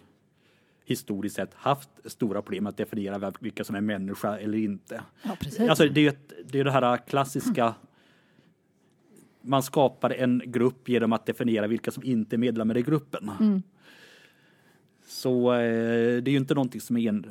historiskt 0.88 1.36
sett 1.36 1.54
haft 1.54 1.90
stora 2.04 2.42
problem 2.42 2.66
att 2.66 2.76
definiera 2.76 3.32
vilka 3.40 3.64
som 3.64 3.76
är 3.76 3.80
människa 3.80 4.38
eller 4.38 4.58
inte. 4.58 5.02
Ja, 5.22 5.36
precis. 5.40 5.60
Alltså 5.60 5.88
det 5.88 6.00
är 6.00 6.02
ju 6.02 6.12
det, 6.44 6.60
är 6.60 6.64
det 6.64 6.70
här 6.70 6.96
klassiska 6.96 7.74
man 9.40 9.62
skapar 9.62 10.10
en 10.10 10.42
grupp 10.46 10.88
genom 10.88 11.12
att 11.12 11.26
definiera 11.26 11.66
vilka 11.66 11.90
som 11.90 12.02
inte 12.02 12.36
är 12.36 12.38
medlemmar 12.38 12.76
i 12.76 12.82
gruppen. 12.82 13.30
Mm. 13.40 13.62
Så 15.06 15.52
eh, 15.52 16.22
det 16.22 16.30
är 16.30 16.32
ju 16.32 16.36
inte 16.36 16.54
någonting 16.54 16.80
som 16.80 16.96
är 16.96 17.08
en, 17.08 17.24
eh, 17.24 17.30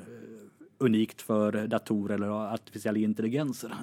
unikt 0.77 1.21
för 1.21 1.67
datorer 1.67 2.15
eller 2.15 2.53
artificiella 2.53 2.99
intelligenser. 2.99 3.73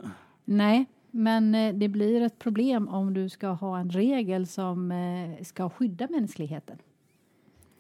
Nej, 0.45 0.87
men 1.11 1.55
eh, 1.55 1.75
det 1.75 1.89
blir 1.89 2.21
ett 2.21 2.39
problem 2.39 2.89
om 2.89 3.15
du 3.15 3.29
ska 3.29 3.49
ha 3.49 3.79
en 3.79 3.91
regel 3.91 4.47
som 4.47 4.93
eh, 4.93 5.45
ska 5.45 5.71
skydda 5.71 6.09
mänskligheten. 6.11 6.79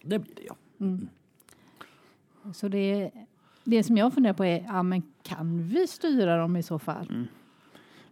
Det 0.02 0.18
blir 0.18 0.34
det 0.34 0.42
ja. 0.46 0.56
Så 2.52 2.68
det, 2.68 3.10
det 3.64 3.82
som 3.82 3.96
jag 3.96 4.14
funderar 4.14 4.34
på 4.34 4.44
är, 4.44 4.64
ja, 4.66 4.82
men 4.82 5.02
kan 5.22 5.62
vi 5.68 5.86
styra 5.86 6.36
dem 6.36 6.56
i 6.56 6.62
så 6.62 6.78
fall? 6.78 7.26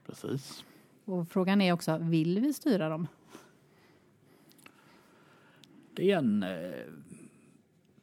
Precis. 0.06 0.64
Och 1.04 1.28
frågan 1.28 1.60
är 1.60 1.72
också, 1.72 1.98
vill 1.98 2.40
vi 2.40 2.52
styra 2.52 2.88
dem? 2.88 3.06
Det 5.94 6.10
är 6.10 6.18
en 6.18 6.42
eh, 6.42 6.70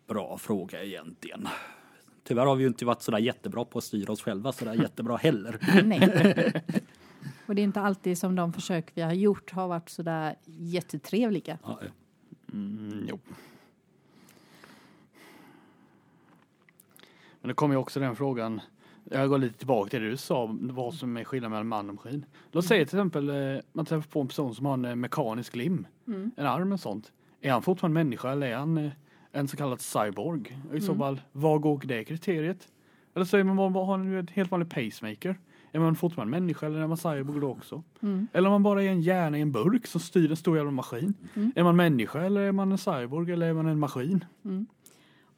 bra 0.07 0.37
fråga 0.37 0.83
egentligen. 0.83 1.47
Tyvärr 2.23 2.45
har 2.45 2.55
vi 2.55 2.63
ju 2.63 2.67
inte 2.67 2.85
varit 2.85 3.01
sådär 3.01 3.17
jättebra 3.17 3.65
på 3.65 3.77
att 3.77 3.83
styra 3.83 4.13
oss 4.13 4.21
själva 4.21 4.51
sådär 4.51 4.73
jättebra 4.81 5.17
heller. 5.17 5.83
Nej. 5.83 6.63
Och 7.45 7.55
det 7.55 7.61
är 7.61 7.63
inte 7.63 7.81
alltid 7.81 8.17
som 8.17 8.35
de 8.35 8.53
försök 8.53 8.91
vi 8.93 9.01
har 9.01 9.13
gjort 9.13 9.51
har 9.51 9.67
varit 9.67 9.89
så 9.89 10.03
där 10.03 10.35
jättetrevliga. 10.45 11.57
Ja, 11.63 11.79
Mm, 12.53 13.05
jo. 13.09 13.19
Men 17.41 17.47
det 17.47 17.53
kommer 17.53 17.75
ju 17.75 17.79
också 17.79 17.99
den 17.99 18.15
frågan. 18.15 18.61
Jag 19.11 19.29
går 19.29 19.37
lite 19.37 19.57
tillbaka 19.57 19.89
till 19.89 20.01
det 20.01 20.09
du 20.09 20.17
sa, 20.17 20.49
vad 20.61 20.93
som 20.93 21.17
är 21.17 21.23
skillnaden 21.23 21.51
mellan 21.51 21.67
man 21.67 21.89
och 21.89 21.95
maskin. 21.95 22.25
Låt 22.51 22.65
säga 22.65 22.85
till 22.85 22.97
exempel 22.97 23.29
eh, 23.29 23.59
man 23.73 23.85
träffar 23.85 24.09
på 24.09 24.21
en 24.21 24.27
person 24.27 24.55
som 24.55 24.65
har 24.65 24.73
en 24.73 24.85
eh, 24.85 24.95
mekanisk 24.95 25.55
lim, 25.55 25.87
Mm. 26.07 26.31
en 26.37 26.45
arm 26.45 26.71
och 26.71 26.79
sånt. 26.79 27.11
Är 27.41 27.51
han 27.51 27.61
fortfarande 27.61 27.93
människa 27.93 28.31
eller 28.31 28.47
är 28.47 28.55
han 28.55 28.77
eh, 28.77 28.91
en 29.31 29.47
så 29.47 29.57
kallad 29.57 29.81
cyborg? 29.81 30.57
Och 30.69 30.75
I 30.75 30.81
så 30.81 30.91
Mm. 30.91 30.99
fall, 30.99 31.21
vad 31.31 31.61
går 31.61 31.81
det 31.85 32.03
kriteriet? 32.03 32.67
Eller 33.15 33.35
är 33.35 33.43
man 33.43 33.73
bara 33.73 33.85
har 33.85 33.95
en 33.95 34.27
helt 34.33 34.51
vanlig 34.51 34.69
pacemaker. 34.69 35.39
Är 35.71 35.79
man 35.79 35.95
fortfarande 35.95 36.31
människa 36.39 36.65
eller 36.65 36.79
är 36.79 36.87
man 36.87 36.97
cyborg 36.97 37.41
då 37.41 37.49
också? 37.49 37.83
Mm. 38.01 38.27
Eller 38.33 38.47
om 38.49 38.51
man 38.53 38.63
bara 38.63 38.83
är 38.83 38.87
en 38.89 39.01
hjärna 39.01 39.37
i 39.37 39.41
en 39.41 39.51
burk 39.51 39.87
som 39.87 40.01
styr 40.01 40.29
en 40.29 40.37
stor 40.37 40.57
jävla 40.57 40.71
maskin. 40.71 41.13
Mm. 41.33 41.51
Är 41.55 41.63
man 41.63 41.75
människa 41.75 42.21
eller 42.21 42.41
är 42.41 42.51
man 42.51 42.71
en 42.71 42.77
cyborg 42.77 43.31
eller 43.31 43.47
är 43.47 43.53
man 43.53 43.65
en 43.67 43.79
maskin? 43.79 44.25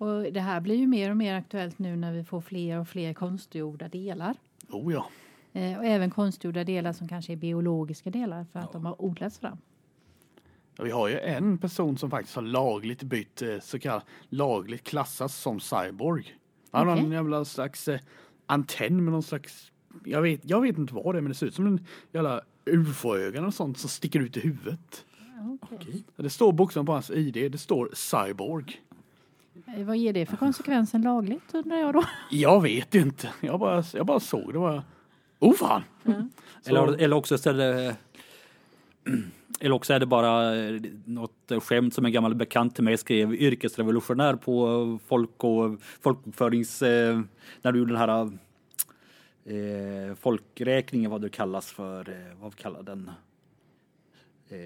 Och 0.02 0.34
det 0.34 0.40
här 0.40 0.62
blir 0.62 0.76
ju 0.76 0.88
mer 0.88 1.10
och 1.10 1.18
mer 1.18 1.34
aktuellt 1.36 1.80
nu 1.80 1.96
när 1.96 2.14
vi 2.14 2.24
får 2.24 2.42
fler 2.42 2.80
och 2.80 2.88
fler 2.88 3.14
konstgjorda 3.14 3.88
delar. 3.88 4.36
Oh 4.70 4.94
ja. 4.94 5.06
Eh, 5.54 5.78
och 5.78 5.86
även 5.86 6.10
konstgjorda 6.12 6.64
delar 6.64 6.94
som 6.94 7.08
kanske 7.08 7.32
är 7.34 7.38
biologiska 7.38 8.10
delar 8.10 8.46
för 8.52 8.60
att 8.60 8.66
Ja. 8.66 8.72
de 8.74 8.86
har 8.86 9.02
odlats 9.02 9.40
fram. 9.40 9.58
Ja, 10.78 10.84
Vi 10.84 10.92
har 10.92 11.08
ju 11.08 11.20
en 11.20 11.58
person 11.58 11.98
som 11.98 12.10
faktiskt 12.10 12.36
har 12.36 12.44
lagligt 12.44 13.04
bytt 13.04 13.42
eh, 13.42 13.60
så 13.62 13.80
kallat 13.80 14.06
lagligt 14.30 14.84
klassas 14.84 15.36
som 15.36 15.60
cyborg. 15.60 16.36
Han 16.72 16.88
har 16.88 16.94
Okej. 16.96 17.06
en 17.06 17.12
jävla 17.12 17.46
slags 17.46 17.88
eh, 17.88 18.00
antenn 18.46 19.04
med 19.04 19.12
någon 19.14 19.24
slags 19.24 19.72
jag 20.06 20.22
vet, 20.22 20.42
jag 20.44 20.62
vet 20.62 20.78
inte 20.78 20.94
vad 20.94 21.16
det 21.16 21.20
är 21.20 21.22
men 21.22 21.30
det 21.32 21.36
ser 21.36 21.46
ut 21.48 21.56
som 21.56 21.68
en 21.68 21.86
jävla 22.14 22.42
ufo-ögon 22.66 23.46
och 23.46 23.54
sånt 23.54 23.78
som 23.78 23.90
sticker 23.90 24.20
ut 24.20 24.38
i 24.38 24.40
huvudet. 24.40 25.06
Okay. 25.62 26.04
Det 26.16 26.30
står 26.30 26.52
bokstavligen 26.54 26.86
på 26.86 26.92
hans 26.94 27.12
ID, 27.12 27.52
det 27.52 27.58
står 27.58 27.90
cyborg. 27.94 28.82
Eh, 29.68 29.86
vad 29.86 29.98
ger 29.98 30.14
det 30.14 30.26
för 30.26 30.38
konsekvenser 30.38 31.00
lagligt 31.00 31.54
undrar 31.56 31.78
jag 31.78 31.94
då? 31.94 32.04
Jag 32.32 32.62
vet 32.62 32.96
inte, 32.96 33.30
jag 33.42 33.60
bara, 33.60 33.84
jag 33.94 34.06
bara 34.06 34.20
såg 34.20 34.54
det 34.54 34.60
bara. 34.60 34.84
Oh 35.40 35.54
fan! 35.54 35.82
Så- 36.04 36.70
Eller, 36.70 37.02
eller 37.02 37.16
också 37.16 37.36
istället 37.36 37.98
eller 39.60 39.76
också 39.76 39.94
är 39.94 40.00
det 40.00 40.06
bara 40.06 40.56
eh, 40.56 40.82
något 41.06 41.52
skämt 41.64 41.94
som 41.94 42.06
en 42.06 42.12
gammal 42.12 42.36
bekant 42.36 42.76
till 42.76 42.84
mig 42.84 42.98
skrev 42.98 43.34
yrkesrevolutionär 43.34 44.36
på 44.36 45.00
folk 45.08 45.44
och 45.44 45.82
folkbokförings 46.02 46.82
eh, 46.82 47.22
när 47.62 47.72
du 47.72 47.80
gjorde 47.80 47.92
den 47.94 48.00
här 48.10 48.32
eh, 49.46 50.16
folkräkningen 50.16 51.12
vad 51.12 51.22
det 51.22 51.30
kallas 51.30 51.72
för 51.72 52.10
eh, 52.10 52.38
vad 52.42 52.56
kallar 52.56 52.84
den 52.84 53.12
eh, 54.50 54.58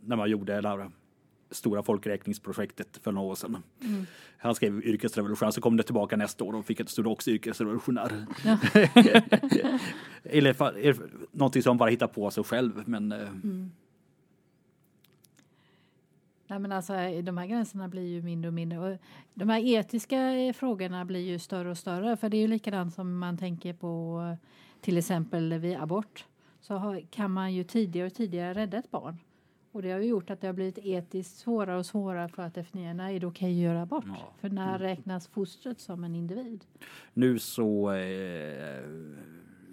när 0.00 0.16
man 0.16 0.30
gjorde 0.30 0.60
det 0.60 0.68
här 0.68 0.90
stora 1.50 1.82
folkräkningsprojektet 1.82 3.00
för 3.02 3.12
några 3.12 3.28
år 3.28 3.34
sedan. 3.34 3.62
Han 4.38 4.54
skrev 4.54 4.84
yrkesrevolutionär 4.84 5.50
så 5.50 5.60
kom 5.60 5.76
det 5.76 5.82
tillbaka 5.82 6.16
nästa 6.16 6.44
år 6.44 6.54
och 6.54 6.66
fick 6.66 6.80
ett 6.80 6.88
stod 6.88 7.06
också 7.06 7.30
yrkesrevolutionär. 7.30 8.26
Ja. 8.44 8.58
Eller 10.22 11.36
någonting 11.36 11.62
som 11.62 11.76
bara 11.78 11.90
hittar 11.90 12.06
på 12.06 12.30
sig 12.30 12.44
själv. 12.44 12.82
Men 12.86 13.12
eh, 13.12 13.28
Nej, 16.50 16.58
men 16.58 16.72
alltså, 16.72 16.92
de 17.22 17.38
här 17.38 17.46
gränserna 17.46 17.88
blir 17.88 18.06
ju 18.06 18.22
mindre 18.22 18.48
och 18.48 18.54
mindre. 18.54 18.78
Och 18.78 18.98
de 19.34 19.48
här 19.48 19.60
etiska 19.60 20.32
eh, 20.32 20.52
frågorna 20.52 21.04
blir 21.04 21.20
ju 21.20 21.38
större 21.38 21.70
och 21.70 21.78
större. 21.78 22.16
För 22.16 22.28
det 22.28 22.36
är 22.36 22.40
ju 22.40 22.48
likadant 22.48 22.94
som 22.94 23.18
man 23.18 23.38
tänker 23.38 23.72
på 23.72 24.20
eh, 24.30 24.46
till 24.80 24.98
exempel 24.98 25.58
vid 25.58 25.76
abort. 25.76 26.26
Så 26.60 26.74
har, 26.74 27.00
kan 27.10 27.30
man 27.30 27.54
ju 27.54 27.64
tidigare 27.64 28.06
och 28.06 28.14
tidigare 28.14 28.54
rädda 28.54 28.78
ett 28.78 28.90
barn. 28.90 29.18
Och 29.72 29.82
det 29.82 29.90
har 29.90 29.98
ju 29.98 30.06
gjort 30.06 30.30
att 30.30 30.40
det 30.40 30.46
har 30.46 30.54
blivit 30.54 30.78
etiskt 30.78 31.36
svårare 31.36 31.78
och 31.78 31.86
svårare 31.86 32.28
för 32.28 32.42
att 32.42 32.54
definiera 32.54 32.92
när 32.94 33.10
är 33.10 33.20
det 33.20 33.26
okej 33.26 33.50
att 33.50 33.62
göra 33.62 33.82
abort. 33.82 34.04
Ja. 34.06 34.32
För 34.40 34.48
när 34.48 34.78
räknas 34.78 35.28
fostret 35.28 35.80
som 35.80 36.04
en 36.04 36.14
individ? 36.14 36.64
nu 37.14 37.38
så 37.38 37.92
eh, 37.92 38.82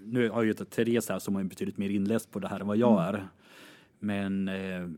nu 0.06 0.30
har 0.30 0.44
ju 0.44 0.54
Therese 0.54 1.10
här 1.10 1.20
som 1.20 1.36
är 1.36 1.44
betydligt 1.44 1.78
mer 1.78 1.90
inläst 1.90 2.32
på 2.32 2.40
det 2.40 2.48
här 2.48 2.60
än 2.60 2.68
vad 2.68 2.78
jag 2.78 3.04
är. 3.04 3.28
Men 4.00 4.48
eh, 4.48 4.90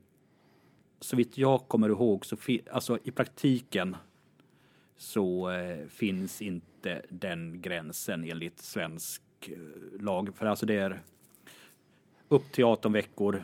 så 1.00 1.16
vitt 1.16 1.38
jag 1.38 1.68
kommer 1.68 1.90
ihåg 1.90 2.26
så 2.26 2.38
alltså 2.72 3.00
i 3.04 3.12
praktiken 3.12 3.96
så 4.98 5.50
eh, 5.50 5.88
finns 5.88 6.42
inte 6.42 7.02
den 7.10 7.62
gränsen 7.62 8.24
enligt 8.24 8.60
svensk 8.60 9.22
eh, 9.42 10.02
lag. 10.02 10.36
För 10.36 10.46
alltså 10.46 10.66
det 10.66 10.76
är 10.76 11.02
upp 12.28 12.52
till 12.52 12.66
18 12.66 12.94
veckor 12.94 13.44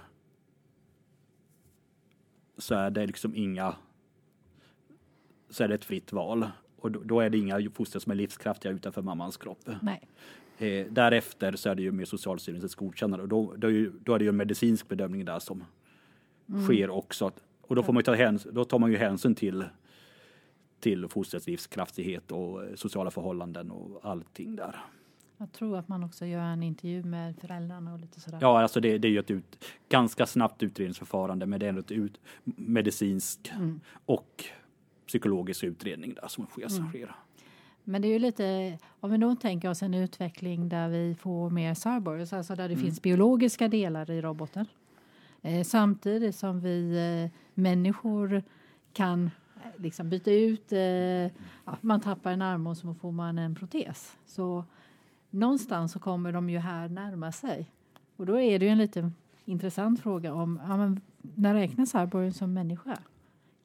så 2.64 2.76
är 2.76 2.90
det 2.90 3.06
liksom 3.06 3.36
inga 3.36 3.76
så 5.50 5.64
är 5.64 5.68
det 5.68 5.76
ett 5.76 5.86
fritt 5.86 6.14
val. 6.14 6.48
Och 6.78 6.92
då, 6.92 7.00
då 7.04 7.20
är 7.20 7.30
det 7.30 7.38
inga 7.38 7.72
foster 7.74 8.00
som 8.00 8.12
är 8.12 8.16
livskraftiga 8.16 8.72
utanför 8.72 9.02
mammans 9.02 9.38
kropp. 9.38 9.70
Eh, 10.58 10.86
därefter 10.90 11.56
så 11.56 11.70
är 11.70 11.76
det 11.76 11.82
ju 11.82 11.92
med 11.92 12.08
Socialstyrelsens 12.08 12.76
godkännande 12.76 13.24
och 13.24 13.30
då, 13.30 13.54
då, 13.58 13.68
är 13.68 13.72
ju, 13.72 13.92
då 14.04 14.14
är 14.14 14.20
det 14.20 14.26
ju 14.26 14.30
en 14.30 14.38
medicinsk 14.38 14.88
bedömning 14.88 15.26
där 15.26 15.40
som 15.40 15.64
sker 16.66 16.90
också. 16.90 17.32
Och 17.62 17.76
då 17.76 17.84
får 17.84 17.94
man 17.94 18.04
ta 18.04 18.14
hänsyn, 18.14 18.54
då 18.54 18.66
tar 18.66 18.80
man 18.80 18.92
ju 18.92 18.98
hänsyn 18.98 19.36
till 19.36 19.66
till 20.80 21.08
fostrets 21.08 21.48
livskraftighet 21.48 22.32
och 22.32 22.64
eh, 22.64 22.76
sociala 22.76 23.12
förhållanden 23.12 23.72
och 23.72 24.00
allting 24.04 24.56
där. 24.56 24.76
Jag 25.44 25.52
tror 25.52 25.78
att 25.78 25.88
man 25.88 26.04
också 26.04 26.26
gör 26.26 26.42
en 26.44 26.64
intervju 26.64 27.04
med 27.04 27.36
föräldrarna 27.42 27.94
och 27.94 28.00
lite 28.00 28.20
sådär. 28.20 28.38
Ja, 28.42 28.62
alltså 28.62 28.80
det, 28.80 28.98
det 28.98 29.08
är 29.08 29.12
ju 29.12 29.20
ett 29.20 29.32
ut, 29.32 29.66
ganska 29.90 30.26
snabbt 30.26 30.64
utredningsförfarande, 30.64 31.46
men 31.46 31.60
det 31.60 31.66
är 31.66 31.70
ändå 31.70 31.80
ett 31.82 31.92
ut, 31.92 32.20
medicinsk 32.44 33.52
Mm. 33.56 33.80
och 34.06 34.46
psykologisk 35.08 35.64
utredning 35.64 36.14
där 36.14 36.28
som 36.28 36.46
sker. 36.46 36.68
Som 36.68 36.78
Mm. 36.80 36.90
sker. 36.90 37.16
Men 37.84 38.02
det 38.02 38.08
är 38.08 38.10
ju 38.14 38.20
lite, 38.20 38.78
om 39.00 39.12
vi 39.12 39.18
då 39.18 39.36
tänker 39.36 39.70
oss 39.70 39.84
en 39.84 39.94
utveckling 39.94 40.70
där 40.70 40.90
vi 40.90 41.16
får 41.16 41.50
mer 41.50 41.74
cyborgs, 41.74 42.34
alltså 42.34 42.56
där 42.56 42.70
det 42.70 42.78
finns 42.78 43.02
biologiska 43.02 43.68
delar 43.68 44.12
i 44.12 44.22
roboten. 44.22 44.66
Eh, 45.42 45.64
samtidigt 45.64 46.36
som 46.36 46.60
vi 46.60 46.98
eh, 47.24 47.40
människor 47.54 48.44
kan 48.94 49.26
eh, 49.56 49.82
liksom 49.82 50.10
byta 50.10 50.32
ut, 50.32 50.72
eh, 50.72 51.32
man 51.82 52.02
tappar 52.02 52.32
en 52.32 52.42
arm 52.42 52.68
och 52.68 52.78
så 52.78 52.94
får 52.94 53.12
man 53.12 53.38
en 53.38 53.56
protes. 53.56 54.18
Så 54.26 54.64
någonstans 55.34 55.92
så 55.92 56.00
kommer 56.00 56.32
de 56.32 56.50
ju 56.50 56.58
här 56.58 56.90
närma 56.90 57.32
sig. 57.32 57.72
Och 58.16 58.26
då 58.26 58.40
är 58.40 58.60
det 58.60 58.66
ju 58.66 58.72
en 58.72 58.78
lite 58.78 59.12
intressant 59.46 60.02
fråga 60.02 60.34
om, 60.34 60.62
ja, 60.68 60.78
men, 60.78 61.02
när 61.22 61.54
räknas 61.54 61.92
cyborgen 61.92 62.34
som 62.34 62.54
människa? 62.54 62.98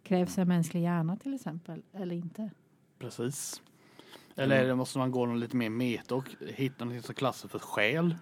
Krävs 0.03 0.39
en 0.39 0.49
mänsklig 0.49 0.83
hjärna 0.83 1.17
till 1.17 1.35
exempel, 1.35 1.83
eller 1.93 2.17
inte? 2.17 2.51
Precis. 2.99 3.63
Eller 4.37 4.67
det 4.67 4.75
måste 4.75 4.99
man 4.99 5.11
gå 5.11 5.27
någon 5.27 5.41
lite 5.41 5.57
mer 5.57 5.71
meta 5.71 6.15
och 6.15 6.29
hitta 6.41 6.85
något 6.85 7.05
som 7.05 7.15
klassar 7.15 7.49
för 7.49 7.59
själ? 7.59 8.17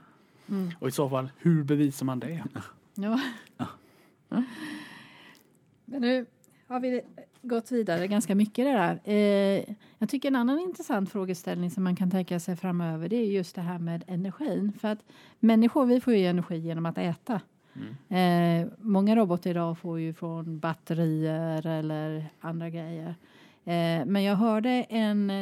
Mm. 0.48 0.70
Och 0.80 0.88
i 0.88 0.90
så 0.90 1.10
fall, 1.10 1.30
hur 1.38 1.64
bevisar 1.64 2.06
man 2.06 2.20
det? 2.20 2.44
Ja. 2.94 3.20
Men 5.84 6.02
nu 6.02 6.26
har 6.66 6.80
vi 6.80 7.02
gått 7.46 7.72
vidare 7.72 8.06
ganska 8.06 8.34
mycket 8.34 8.64
det 8.64 8.72
där. 8.72 9.00
Eh, 9.04 9.74
jag 9.98 10.08
tycker 10.08 10.28
en 10.28 10.36
annan 10.36 10.58
intressant 10.58 11.12
frågeställning 11.12 11.70
som 11.70 11.84
man 11.84 11.96
kan 11.96 12.10
tänka 12.10 12.40
sig 12.40 12.56
framöver 12.56 13.08
det 13.08 13.16
är 13.16 13.24
just 13.26 13.54
det 13.54 13.60
här 13.60 13.78
med 13.78 14.04
energin. 14.06 14.72
För 14.80 14.88
att 14.88 14.98
människor 15.38 15.86
vi 15.86 16.00
får 16.00 16.14
ju 16.14 16.26
energi 16.26 16.56
genom 16.56 16.86
att 16.86 16.98
äta. 16.98 17.40
Eh, 18.08 18.68
många 18.78 19.16
robotar 19.16 19.50
idag 19.50 19.78
får 19.78 20.00
ju 20.00 20.14
från 20.14 20.58
batterier 20.58 21.66
eller 21.66 22.26
andra 22.40 22.70
grejer. 22.70 23.14
Eh, 23.64 24.06
men 24.06 24.22
jag 24.22 24.36
hörde 24.36 24.70
en 24.70 25.32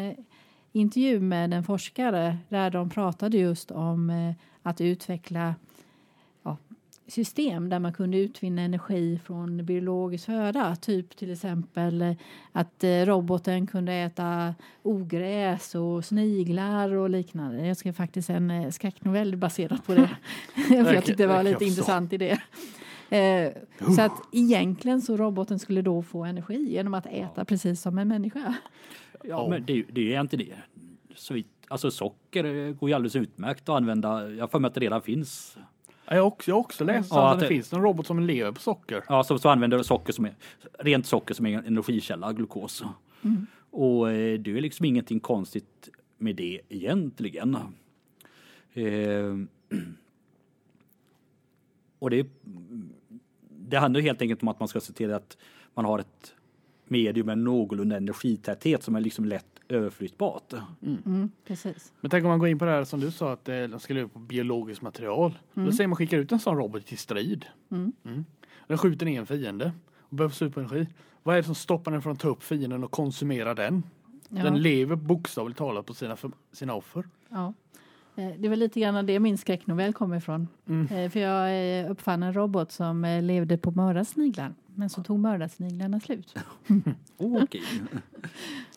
intervju 0.72 1.20
med 1.20 1.54
en 1.54 1.64
forskare 1.64 2.38
där 2.48 2.70
de 2.70 2.90
pratade 2.90 3.38
just 3.38 3.70
om 3.70 4.34
att 4.62 4.80
utveckla 4.80 5.54
system 7.06 7.68
där 7.68 7.78
man 7.78 7.92
kunde 7.92 8.18
utvinna 8.18 8.62
energi 8.62 9.20
från 9.24 9.64
biologisk 9.64 10.26
föda. 10.26 10.76
Typ 10.76 11.16
till 11.16 11.32
exempel 11.32 12.16
att 12.52 12.84
eh, 12.84 12.90
roboten 12.90 13.66
kunde 13.66 13.92
äta 13.92 14.54
ogräs 14.82 15.74
och 15.74 16.04
sniglar 16.04 16.94
och 16.94 17.10
liknande. 17.10 17.66
Jag 17.66 17.76
skrev 17.76 17.92
faktiskt 17.92 18.30
en 18.30 18.50
eh, 18.50 18.70
skräcknovell 18.70 19.36
baserad 19.36 19.84
på 19.84 19.94
det. 19.94 20.10
För 20.68 20.94
jag 20.94 21.04
tyckte 21.04 21.22
det 21.22 21.26
var 21.26 21.42
lite 21.42 21.64
intressant 21.64 22.12
idé. 22.12 22.38
Eh, 23.10 23.52
så 23.96 24.02
att 24.02 24.22
egentligen 24.32 25.02
så 25.02 25.16
roboten 25.16 25.58
skulle 25.58 25.82
då 25.82 26.02
få 26.02 26.24
energi 26.24 26.72
genom 26.72 26.94
att 26.94 27.06
äta 27.06 27.44
precis 27.44 27.80
som 27.80 27.98
en 27.98 28.08
människa. 28.08 28.54
Ja, 29.24 29.48
men 29.50 29.64
det, 29.66 29.84
det 29.92 30.00
är 30.00 30.04
ju 30.04 30.10
egentligen 30.10 30.46
det. 30.46 30.56
Så 31.16 31.42
alltså 31.68 31.90
socker 31.90 32.72
går 32.72 32.88
ju 32.88 32.94
alldeles 32.94 33.16
utmärkt 33.16 33.68
att 33.68 33.76
använda. 33.76 34.30
Jag 34.30 34.42
har 34.42 34.48
för 34.48 34.58
mig 34.58 34.68
att 34.68 34.74
det 34.74 34.80
redan 34.80 35.02
finns. 35.02 35.58
Ja, 36.06 36.14
Jag 36.14 36.22
har 36.22 36.26
också, 36.26 36.50
jag 36.50 36.58
också 36.58 36.84
läst 36.84 37.10
Ja, 37.12 37.32
att 37.32 37.38
det 37.38 37.44
det- 37.44 37.48
finns 37.48 37.72
en 37.72 37.80
robot 37.82 38.06
som 38.06 38.20
lever 38.20 38.52
på 38.52 38.60
socker. 38.60 39.04
Ja, 39.08 39.24
så, 39.24 39.38
så 39.38 39.48
använder 39.48 39.82
socker 39.82 40.12
som 40.12 40.24
är 40.24 40.34
rent 40.78 41.06
socker 41.06 41.34
som 41.34 41.46
är 41.46 41.58
en 41.58 41.64
energikälla, 41.64 42.32
glukos. 42.32 42.82
Och 43.70 44.10
eh, 44.10 44.38
det 44.40 44.50
är 44.56 44.60
liksom 44.60 44.86
ingenting 44.86 45.20
konstigt 45.20 45.88
med 46.18 46.36
det 46.36 46.60
egentligen. 46.68 47.56
Eh, 48.74 49.34
och 51.98 52.10
det, 52.10 52.26
det 53.50 53.76
handlar 53.78 54.00
helt 54.00 54.22
enkelt 54.22 54.42
om 54.42 54.48
att 54.48 54.58
man 54.58 54.68
ska 54.68 54.80
se 54.80 54.92
till 54.92 55.12
att 55.12 55.36
man 55.74 55.84
har 55.84 55.98
ett 55.98 56.34
medium 56.84 57.26
med 57.26 57.38
någorlunda 57.38 57.96
energitäthet 57.96 58.82
som 58.82 58.96
är 58.96 59.00
liksom 59.00 59.24
lätt 59.24 59.53
överflyttbart. 59.68 60.52
Mm, 60.82 61.30
precis. 61.46 61.92
Men 62.00 62.10
tänk 62.10 62.24
om 62.24 62.28
man 62.30 62.38
går 62.38 62.48
in 62.48 62.58
på 62.58 62.64
det 62.64 62.70
här 62.70 62.84
som 62.84 63.00
du 63.00 63.10
sa 63.10 63.32
att 63.32 63.48
eh, 63.48 63.62
de 63.62 63.80
ska 63.80 63.94
leva 63.94 64.08
på 64.08 64.18
biologiskt 64.18 64.82
material. 64.82 65.38
Mm. 65.54 65.66
Då 65.68 65.72
säger 65.72 65.88
man 65.88 65.96
skickar 65.96 66.18
ut 66.18 66.32
en 66.32 66.38
sån 66.38 66.56
robot 66.56 66.86
till 66.86 66.98
strid. 66.98 67.44
Mm. 67.70 67.92
Mm. 68.04 68.24
Den 68.66 68.78
skjuter 68.78 69.06
ner 69.06 69.20
en 69.20 69.26
fiende 69.26 69.72
och 69.98 70.16
behöver 70.16 70.34
superenergi. 70.34 70.86
Vad 71.22 71.34
är 71.34 71.40
det 71.40 71.46
som 71.46 71.54
stoppar 71.54 71.92
den 71.92 72.02
från 72.02 72.12
att 72.12 72.20
ta 72.20 72.28
upp 72.28 72.42
fienden 72.42 72.84
och 72.84 72.90
konsumera 72.90 73.54
den? 73.54 73.82
Ja. 74.28 74.42
Den 74.44 74.62
lever 74.62 74.96
bokstavligt 74.96 75.58
talat 75.58 75.86
på 75.86 75.94
sina, 75.94 76.16
sina 76.52 76.74
offer. 76.74 77.04
Ja. 77.28 77.54
Eh, 78.16 78.30
Det 78.38 78.48
var 78.48 78.56
lite 78.56 78.80
grann 78.80 79.06
det 79.06 79.20
min 79.20 79.38
skräcknovell 79.38 79.92
kommer 79.92 80.16
ifrån. 80.16 80.48
Mm. 80.68 80.86
Eh, 80.96 81.10
För 81.10 81.20
jag 81.20 81.90
uppfann 81.90 82.22
en 82.22 82.32
robot 82.34 82.72
som 82.72 83.20
levde 83.22 83.58
på 83.58 83.70
mördarsniglar. 83.70 84.54
Men 84.76 84.90
så 84.90 85.02
tog 85.02 85.18
mördarsniglarna 85.18 86.00
slut. 86.00 86.34
Oh, 87.16 87.44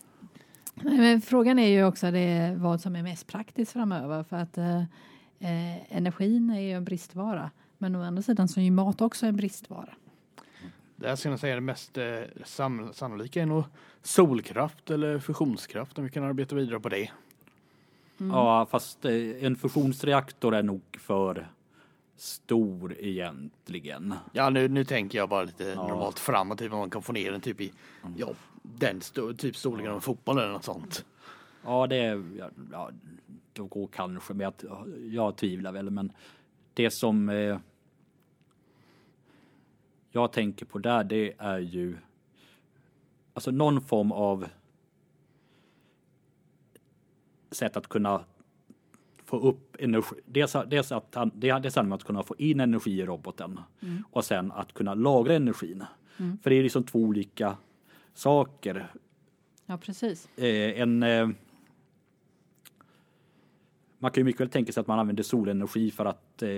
Men 0.84 1.22
frågan 1.22 1.60
är 1.60 1.68
ju 1.68 1.86
också 1.86 2.12
det, 2.12 2.56
vad 2.60 2.82
som 2.82 2.96
är 2.96 3.04
mest 3.04 3.28
praktiskt 3.28 3.72
framöver. 3.72 4.24
För 4.24 4.38
att 4.38 4.58
eh, 4.58 4.78
eh, 5.40 5.96
energin 5.98 6.50
är 6.50 6.60
ju 6.62 6.72
en 6.72 6.84
bristvara. 6.84 7.52
Men 7.78 7.96
å 7.96 8.04
andra 8.04 8.22
sidan 8.22 8.48
så 8.48 8.60
är 8.60 8.64
ju 8.64 8.72
mat 8.72 9.02
också 9.02 9.26
en 9.26 9.36
bristvara. 9.36 9.90
Det 10.96 11.08
här 11.08 11.16
ska 11.16 11.30
jag 11.30 11.40
säga 11.40 11.56
det 11.56 11.62
mest 11.62 11.98
eh, 11.98 12.06
sam- 12.46 12.94
sannolika 12.94 13.42
är 13.42 13.46
nog 13.46 13.64
solkraft 14.04 14.90
eller 14.92 15.20
fusionskraft 15.20 15.98
om 15.98 16.04
vi 16.04 16.10
kan 16.10 16.24
arbeta 16.24 16.56
vidare 16.56 16.80
på 16.80 16.90
det. 16.90 17.10
Ja, 18.18 18.66
fast 18.72 19.06
eh, 19.06 19.14
en 19.42 19.56
fusionsreaktor 19.56 20.56
är 20.56 20.64
nog 20.64 20.82
för 21.00 21.48
stor 22.16 22.96
egentligen. 23.00 24.14
Ja 24.32 24.50
nu, 24.50 24.68
nu 24.68 24.84
tänker 24.86 25.18
jag 25.18 25.30
bara 25.30 25.44
lite 25.44 25.64
Ja. 25.64 25.88
normalt 25.88 26.20
framåt, 26.20 26.60
typ 26.60 26.74
om 26.74 26.80
man 26.80 26.90
kan 26.90 27.02
få 27.02 27.14
ner 27.14 27.32
den 27.32 27.42
typ 27.42 27.62
i 27.62 27.72
ja, 28.18 28.28
den 28.76 29.00
sto- 29.00 29.34
typ 29.34 29.56
storleken 29.56 29.90
av 29.92 29.96
en 29.96 30.02
fotboll 30.02 30.38
eller 30.38 30.52
något 30.52 30.64
sånt. 30.64 31.06
Ja, 31.64 31.88
det 31.88 31.96
är, 31.96 32.24
ja, 32.72 32.92
det 33.54 33.62
går 33.62 33.88
kanske 33.88 34.34
med 34.34 34.48
att 34.48 34.66
jag 35.12 35.36
tvivlar 35.38 35.72
väl, 35.72 35.90
men 35.90 36.12
det 36.74 36.92
som 36.92 37.30
eh, 37.30 37.58
jag 40.12 40.32
tänker 40.32 40.66
på 40.66 40.80
där, 40.80 41.04
det 41.04 41.34
är 41.38 41.60
ju 41.60 41.98
alltså 43.34 43.52
någon 43.52 43.82
form 43.82 44.12
av 44.12 44.48
sätt 47.52 47.78
att 47.78 47.88
kunna 47.88 48.24
få 49.26 49.40
upp 49.40 49.76
energi. 49.80 50.16
Dels, 50.26 50.56
dels 50.68 50.92
att 50.92 51.16
han, 51.16 51.32
det, 51.36 51.60
dels 51.60 51.76
handlar 51.76 51.98
att 51.98 52.04
kunna 52.04 52.24
få 52.24 52.36
in 52.38 52.60
energi 52.60 52.92
i 53.02 53.06
roboten 53.06 53.60
och 54.12 54.26
sen 54.26 54.52
att 54.52 54.74
kunna 54.74 54.94
lagra 54.94 55.34
energin. 55.36 55.84
För 56.44 56.50
det 56.50 56.56
är 56.56 56.64
liksom 56.64 56.84
två 56.84 57.00
olika 57.00 57.58
saker. 58.18 58.92
Ja, 59.66 59.78
precis. 59.78 60.38
Eh, 60.38 60.82
en 60.82 61.04
eh, 61.04 61.30
man 64.00 64.12
kan 64.12 64.22
ju 64.22 64.26
mycket 64.26 64.42
väl 64.42 64.50
tänka 64.50 64.72
sig 64.72 64.82
att 64.82 64.88
man 64.88 65.00
använder 65.00 65.24
solenergi 65.24 65.92
för 65.92 66.06
att 66.06 66.44
eh, 66.44 66.50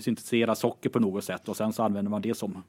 syntetisera 0.00 0.54
socker 0.54 0.90
på 0.90 0.98
något 1.00 1.24
sätt 1.24 1.48
och 1.48 1.56
sen 1.56 1.72
så 1.72 1.82
använder 1.82 2.10
man 2.10 2.22
det 2.22 2.34
som 2.34 2.62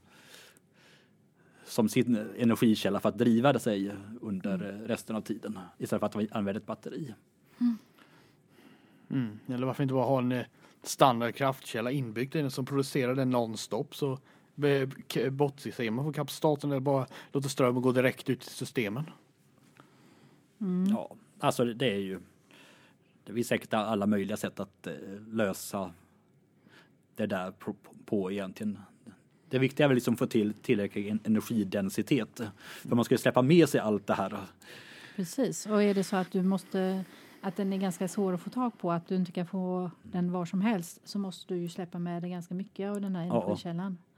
som 1.65 1.89
sin 1.89 2.15
energikälla 2.37 2.99
för 2.99 3.09
att 3.09 3.17
driva 3.17 3.53
det 3.53 3.59
sig 3.59 3.91
under 4.21 4.69
eh, 4.69 4.87
resten 4.87 5.15
av 5.15 5.21
tiden 5.21 5.59
istället 5.77 5.99
för 5.99 6.07
att 6.07 6.15
man 6.15 6.27
använder 6.31 6.61
ett 6.61 6.67
batteri. 6.67 7.13
Mm. 9.09 9.39
Eller 9.47 9.67
varför 9.67 9.83
inte 9.83 9.93
bara 9.93 10.05
ha 10.05 10.19
en 10.19 10.43
standard 10.83 11.35
kraftkälla 11.35 11.91
inbyggd 11.91 12.35
i 12.35 12.41
den 12.41 12.51
som 12.51 12.65
producerar 12.65 13.15
den 13.15 13.29
nonstop 13.29 13.95
så 13.95 14.19
bortser 15.31 15.91
man 15.91 16.05
från 16.05 16.13
kapaciteten 16.13 16.71
eller 16.71 16.79
bara 16.81 17.07
låter 17.31 17.49
strömmen 17.49 17.81
gå 17.81 17.91
direkt 17.91 18.29
ut 18.29 18.43
i 18.47 18.49
systemen. 18.49 19.09
Ja, 20.89 21.11
alltså 21.39 21.65
det 21.65 21.91
är 21.91 21.97
ju 21.99 22.19
det 23.23 23.33
finns 23.33 23.47
säkert 23.47 23.73
alla 23.73 24.05
möjliga 24.05 24.37
sätt 24.37 24.59
att 24.59 24.87
eh, 24.87 24.93
lösa 25.27 25.91
det 27.15 27.25
där 27.25 27.51
på, 27.51 27.75
på 28.05 28.31
egentligen. 28.31 28.79
Det 29.49 29.59
viktiga 29.59 29.83
är 29.85 29.87
väl 29.87 29.95
liksom 29.95 30.13
att 30.13 30.19
få 30.19 30.27
till 30.27 30.53
tillräcklig 30.53 31.07
en- 31.07 31.19
energidensitet. 31.23 32.41
För 32.65 32.95
man 32.95 33.05
ska 33.05 33.13
ju 33.13 33.17
släppa 33.19 33.41
med 33.41 33.69
sig 33.69 33.79
allt 33.81 34.07
det 34.07 34.13
här. 34.13 34.37
Precis. 35.15 35.65
Och 35.65 35.83
är 35.83 35.93
det 35.93 36.03
så 36.03 36.15
att 36.15 36.31
du 36.31 36.43
måste 36.43 37.03
att 37.41 37.55
den 37.55 37.73
är 37.73 37.77
ganska 37.77 38.07
svår 38.07 38.33
att 38.33 38.41
få 38.41 38.49
tag 38.49 38.77
på, 38.77 38.91
att 38.91 39.07
du 39.07 39.15
inte 39.15 39.31
kan 39.31 39.47
få 39.47 39.91
den 40.03 40.31
var 40.31 40.45
som 40.45 40.61
helst, 40.61 41.01
så 41.03 41.19
måste 41.19 41.53
du 41.53 41.59
ju 41.59 41.69
släppa 41.69 41.99
med 41.99 42.23
dig 42.23 42.31
ganska 42.31 42.53
mycket 42.55 42.89
av 42.91 43.01
den 43.01 43.15
här 43.15 43.25
Ja. 43.27 43.43
energikällan. 43.43 43.91
Eh, 43.91 44.14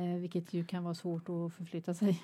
vilket 0.00 0.54
ju 0.54 0.64
kan 0.64 0.84
vara 0.84 0.94
svårt 0.94 1.22
att 1.28 1.54
förflytta 1.54 1.94
sig. 1.94 2.22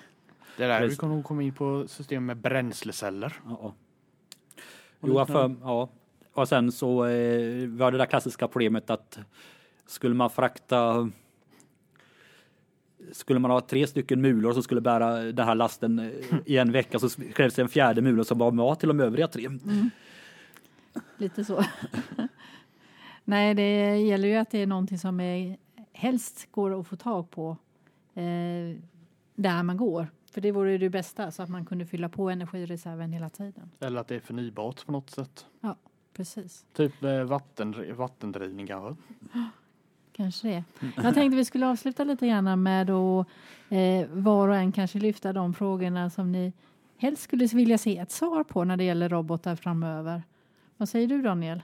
Det 0.57 0.63
är 0.63 0.67
där 0.67 0.79
vi 0.79 0.85
Precis. 0.85 0.99
kommer 0.99 1.15
nog 1.15 1.23
komma 1.23 1.43
in 1.43 1.53
på 1.53 1.87
system 1.87 2.25
med 2.25 2.37
bränsleceller. 2.37 3.33
Ja. 3.45 3.73
Jo, 5.01 5.25
för, 5.25 5.55
ja. 5.61 5.89
Och 6.33 6.47
sen 6.47 6.71
så 6.71 7.05
eh, 7.05 7.67
var 7.67 7.91
det 7.91 7.97
där 7.97 8.05
klassiska 8.05 8.47
problemet 8.47 8.89
att 8.89 9.19
skulle 9.85 10.15
man 10.15 10.29
frakta 10.29 11.09
skulle 13.11 13.39
man 13.39 13.51
ha 13.51 13.61
tre 13.61 13.87
stycken 13.87 14.21
mulor 14.21 14.53
som 14.53 14.63
skulle 14.63 14.81
bära 14.81 15.15
den 15.15 15.47
här 15.47 15.55
lasten 15.55 15.99
eh, 15.99 16.35
i 16.45 16.57
en 16.57 16.71
vecka 16.71 16.99
så 16.99 17.09
krävs 17.09 17.53
det 17.53 17.61
en 17.61 17.69
fjärde 17.69 18.01
mula 18.01 18.23
som 18.23 18.37
var 18.37 18.51
mat 18.51 18.79
till 18.79 18.87
de 18.87 18.99
övriga 18.99 19.27
tre. 19.27 19.49
Lite 21.17 21.45
så. 21.45 21.63
Nej, 23.23 23.53
det 23.53 23.97
gäller 23.97 24.27
ju 24.27 24.35
att 24.35 24.51
det 24.51 24.57
är 24.57 24.67
någonting 24.67 24.97
som 24.97 25.19
är, 25.19 25.57
helst 25.93 26.47
går 26.51 26.79
att 26.79 26.87
få 26.87 26.95
tag 26.95 27.31
på 27.31 27.57
eh, 28.17 28.77
där 29.35 29.63
man 29.63 29.77
går. 29.77 30.07
För 30.31 30.41
det 30.41 30.51
vore 30.51 30.71
ju 30.71 30.77
det 30.77 30.89
bästa, 30.89 31.31
så 31.31 31.43
att 31.43 31.49
man 31.49 31.65
kunde 31.65 31.85
fylla 31.85 32.09
på 32.09 32.29
energireserven 32.29 33.13
hela 33.13 33.29
tiden. 33.29 33.71
Eller 33.79 34.01
att 34.01 34.07
det 34.07 34.15
är 34.15 34.19
förnybart 34.19 34.85
på 34.85 34.91
något 34.91 35.09
sätt. 35.09 35.45
Precis, 36.17 36.65
Typ 36.73 37.03
eh, 37.03 37.23
vatten, 37.23 37.95
vattendrivning 37.95 38.67
kanske. 38.67 39.03
kanske 40.11 40.47
det. 40.47 40.63
Jag 40.95 41.13
tänkte 41.13 41.35
vi 41.35 41.45
skulle 41.45 41.67
avsluta 41.67 42.03
lite 42.03 42.27
grann 42.27 42.63
med 42.63 42.89
att 42.89 43.27
eh, 43.69 44.07
var 44.09 44.47
och 44.47 44.55
en 44.55 44.71
kanske 44.71 44.99
lyfta 44.99 45.33
de 45.33 45.53
frågorna 45.53 46.09
som 46.09 46.31
ni 46.31 46.53
helst 46.97 47.23
skulle 47.23 47.45
vilja 47.45 47.77
se 47.77 47.97
ett 47.97 48.11
svar 48.11 48.43
på 48.43 48.63
när 48.63 48.77
det 48.77 48.83
gäller 48.83 49.09
robotar 49.09 49.55
framöver. 49.55 50.23
Vad 50.77 50.89
säger 50.89 51.07
du 51.07 51.21
Daniel? 51.21 51.61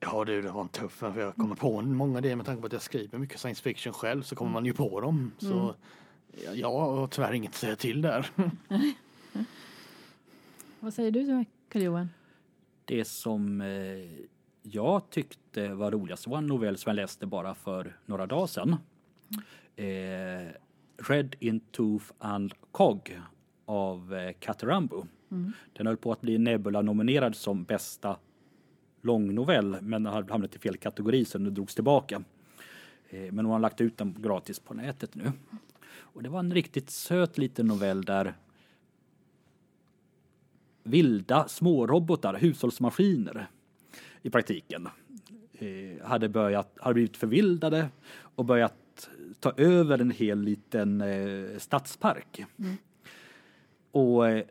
Ja 0.00 0.24
du, 0.24 0.42
det 0.42 0.50
var 0.50 0.60
en 0.60 0.68
tuff 0.68 0.92
för 0.92 1.20
jag 1.20 1.36
kommer 1.36 1.54
på 1.54 1.82
många 1.82 2.18
idéer 2.18 2.36
med 2.36 2.46
tanke 2.46 2.60
på 2.60 2.66
att 2.66 2.72
jag 2.72 2.82
skriver 2.82 3.18
mycket 3.18 3.40
science 3.40 3.62
fiction 3.62 3.92
själv 3.92 4.22
så 4.22 4.36
kommer 4.36 4.52
man 4.52 4.66
ju 4.66 4.72
på 4.72 5.00
dem. 5.00 5.32
Så 5.38 5.74
ja, 6.44 6.54
jag 6.54 6.72
har 6.72 7.06
tyvärr 7.06 7.32
inget 7.32 7.50
att 7.50 7.56
säga 7.56 7.76
till 7.76 8.02
där. 8.02 8.30
Vad 10.80 10.94
säger 10.94 11.10
du 11.10 11.44
Karl-Johan? 11.68 12.08
Det 12.84 13.04
som 13.04 13.60
eh, 13.60 13.66
jag 14.62 15.10
tyckte 15.10 15.74
var 15.74 15.90
roligast 15.90 16.26
var 16.26 16.38
en 16.38 16.46
novell 16.46 16.76
som 16.76 16.90
jag 16.90 16.96
läste 16.96 17.26
bara 17.26 17.54
för 17.54 17.96
några 18.06 18.26
dagar 18.26 18.46
sedan. 18.46 18.76
Eh, 19.76 20.52
Red 21.08 21.36
in 21.38 21.60
Tooth 21.60 22.06
and 22.18 22.54
Cog 22.70 23.20
av 23.64 24.14
eh, 24.14 24.32
Catterambo. 24.40 25.06
Den 25.72 25.86
höll 25.86 25.96
på 25.96 26.12
att 26.12 26.20
bli 26.20 26.38
Nebula-nominerad 26.38 27.36
som 27.36 27.64
bästa 27.64 28.16
långnovell 29.06 29.76
men 29.80 30.02
den 30.02 30.12
hade 30.12 30.32
hamnat 30.32 30.56
i 30.56 30.58
fel 30.58 30.76
kategori 30.76 31.24
så 31.24 31.38
den 31.38 31.54
drogs 31.54 31.74
tillbaka. 31.74 32.22
Eh, 33.10 33.32
men 33.32 33.44
hon 33.44 33.52
har 33.52 33.60
lagt 33.60 33.80
ut 33.80 33.98
den 33.98 34.14
gratis 34.18 34.58
på 34.58 34.74
nätet 34.74 35.14
nu. 35.14 35.32
Och 35.98 36.22
det 36.22 36.28
var 36.28 36.38
en 36.38 36.54
riktigt 36.54 36.90
söt 36.90 37.38
liten 37.38 37.66
novell 37.66 38.02
där 38.02 38.34
vilda 40.82 41.48
smårobotar, 41.48 42.34
hushållsmaskiner 42.34 43.46
i 44.22 44.30
praktiken, 44.30 44.88
eh, 45.52 46.06
hade, 46.06 46.28
börjat, 46.28 46.78
hade 46.80 46.94
blivit 46.94 47.16
förvildade 47.16 47.88
och 48.18 48.44
börjat 48.44 49.08
ta 49.40 49.52
över 49.56 49.98
en 49.98 50.10
hel 50.10 50.40
liten 50.40 51.00
eh, 51.00 51.58
stadspark. 51.58 52.44
Och 53.90 54.28
eh, 54.28 54.44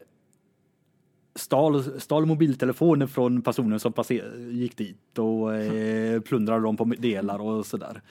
stal, 1.36 2.02
stal 2.02 2.26
mobiltelefoner 2.26 3.08
från 3.08 3.42
personer 3.42 3.78
som 3.78 3.94
passer, 3.94 4.50
gick 4.52 4.78
dit 4.78 5.20
och 5.20 5.56
eh, 5.64 6.22
plundrade 6.22 6.62
dem 6.62 6.78
på 6.78 6.86
delar 6.86 7.40
och 7.40 7.66
sådär. 7.66 8.02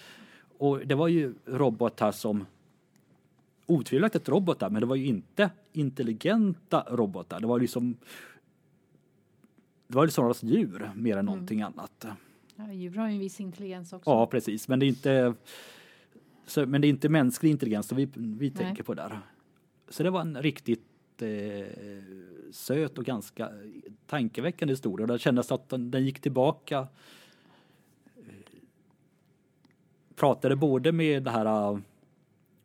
Och 0.59 0.87
det 0.87 0.95
var 0.95 1.09
ju 1.09 1.35
robotar 1.47 2.13
som 2.13 2.47
otvivelaktigt 3.67 4.29
robotar, 4.29 4.71
men 4.71 4.81
det 4.81 4.87
var 4.87 4.97
ju 4.97 5.07
inte 5.07 5.51
intelligenta 5.73 6.87
robotar. 6.91 7.41
Det 7.41 7.47
var 7.47 7.61
liksom 7.61 7.97
det 9.87 9.97
var 9.97 10.05
ju 10.05 10.11
snarast 10.11 10.43
djur 10.43 10.91
mer 10.95 11.17
än 11.17 11.25
någonting 11.25 11.63
annat. 11.63 12.07
Ja, 12.57 12.73
djur 12.73 12.97
har 12.97 13.09
ju 13.09 13.15
en 13.15 13.21
viss 13.21 13.41
intelligens 13.41 13.93
också. 13.93 14.11
Ja, 14.11 14.27
precis, 14.27 14.69
men 14.69 14.79
det 14.79 14.87
är 14.87 14.89
inte 14.89 15.35
så, 16.47 16.67
men 16.67 16.81
det 16.81 16.87
är 16.87 16.89
inte 16.89 17.09
mänsklig 17.09 17.51
intelligens 17.51 17.89
som 17.89 17.97
vi, 17.97 18.09
vi 18.15 18.51
tänker 18.51 18.83
på 18.83 18.95
där. 18.95 19.21
Så 19.89 20.03
det 20.03 20.11
var 20.11 20.21
en 20.21 20.43
riktigt 20.43 21.23
eh, 21.23 21.29
söt 22.55 22.99
och 22.99 23.05
ganska 23.05 23.51
tankeväckande 24.07 24.73
historia. 24.73 25.07
Det 25.07 25.19
kändes 25.19 25.53
att 25.53 25.69
den, 25.69 25.91
den 25.91 26.05
gick 26.05 26.21
tillbaka. 26.21 26.89
Pratade 30.15 30.57
både 30.57 30.93
med 30.93 31.23
det 31.23 31.31
här 31.31 31.81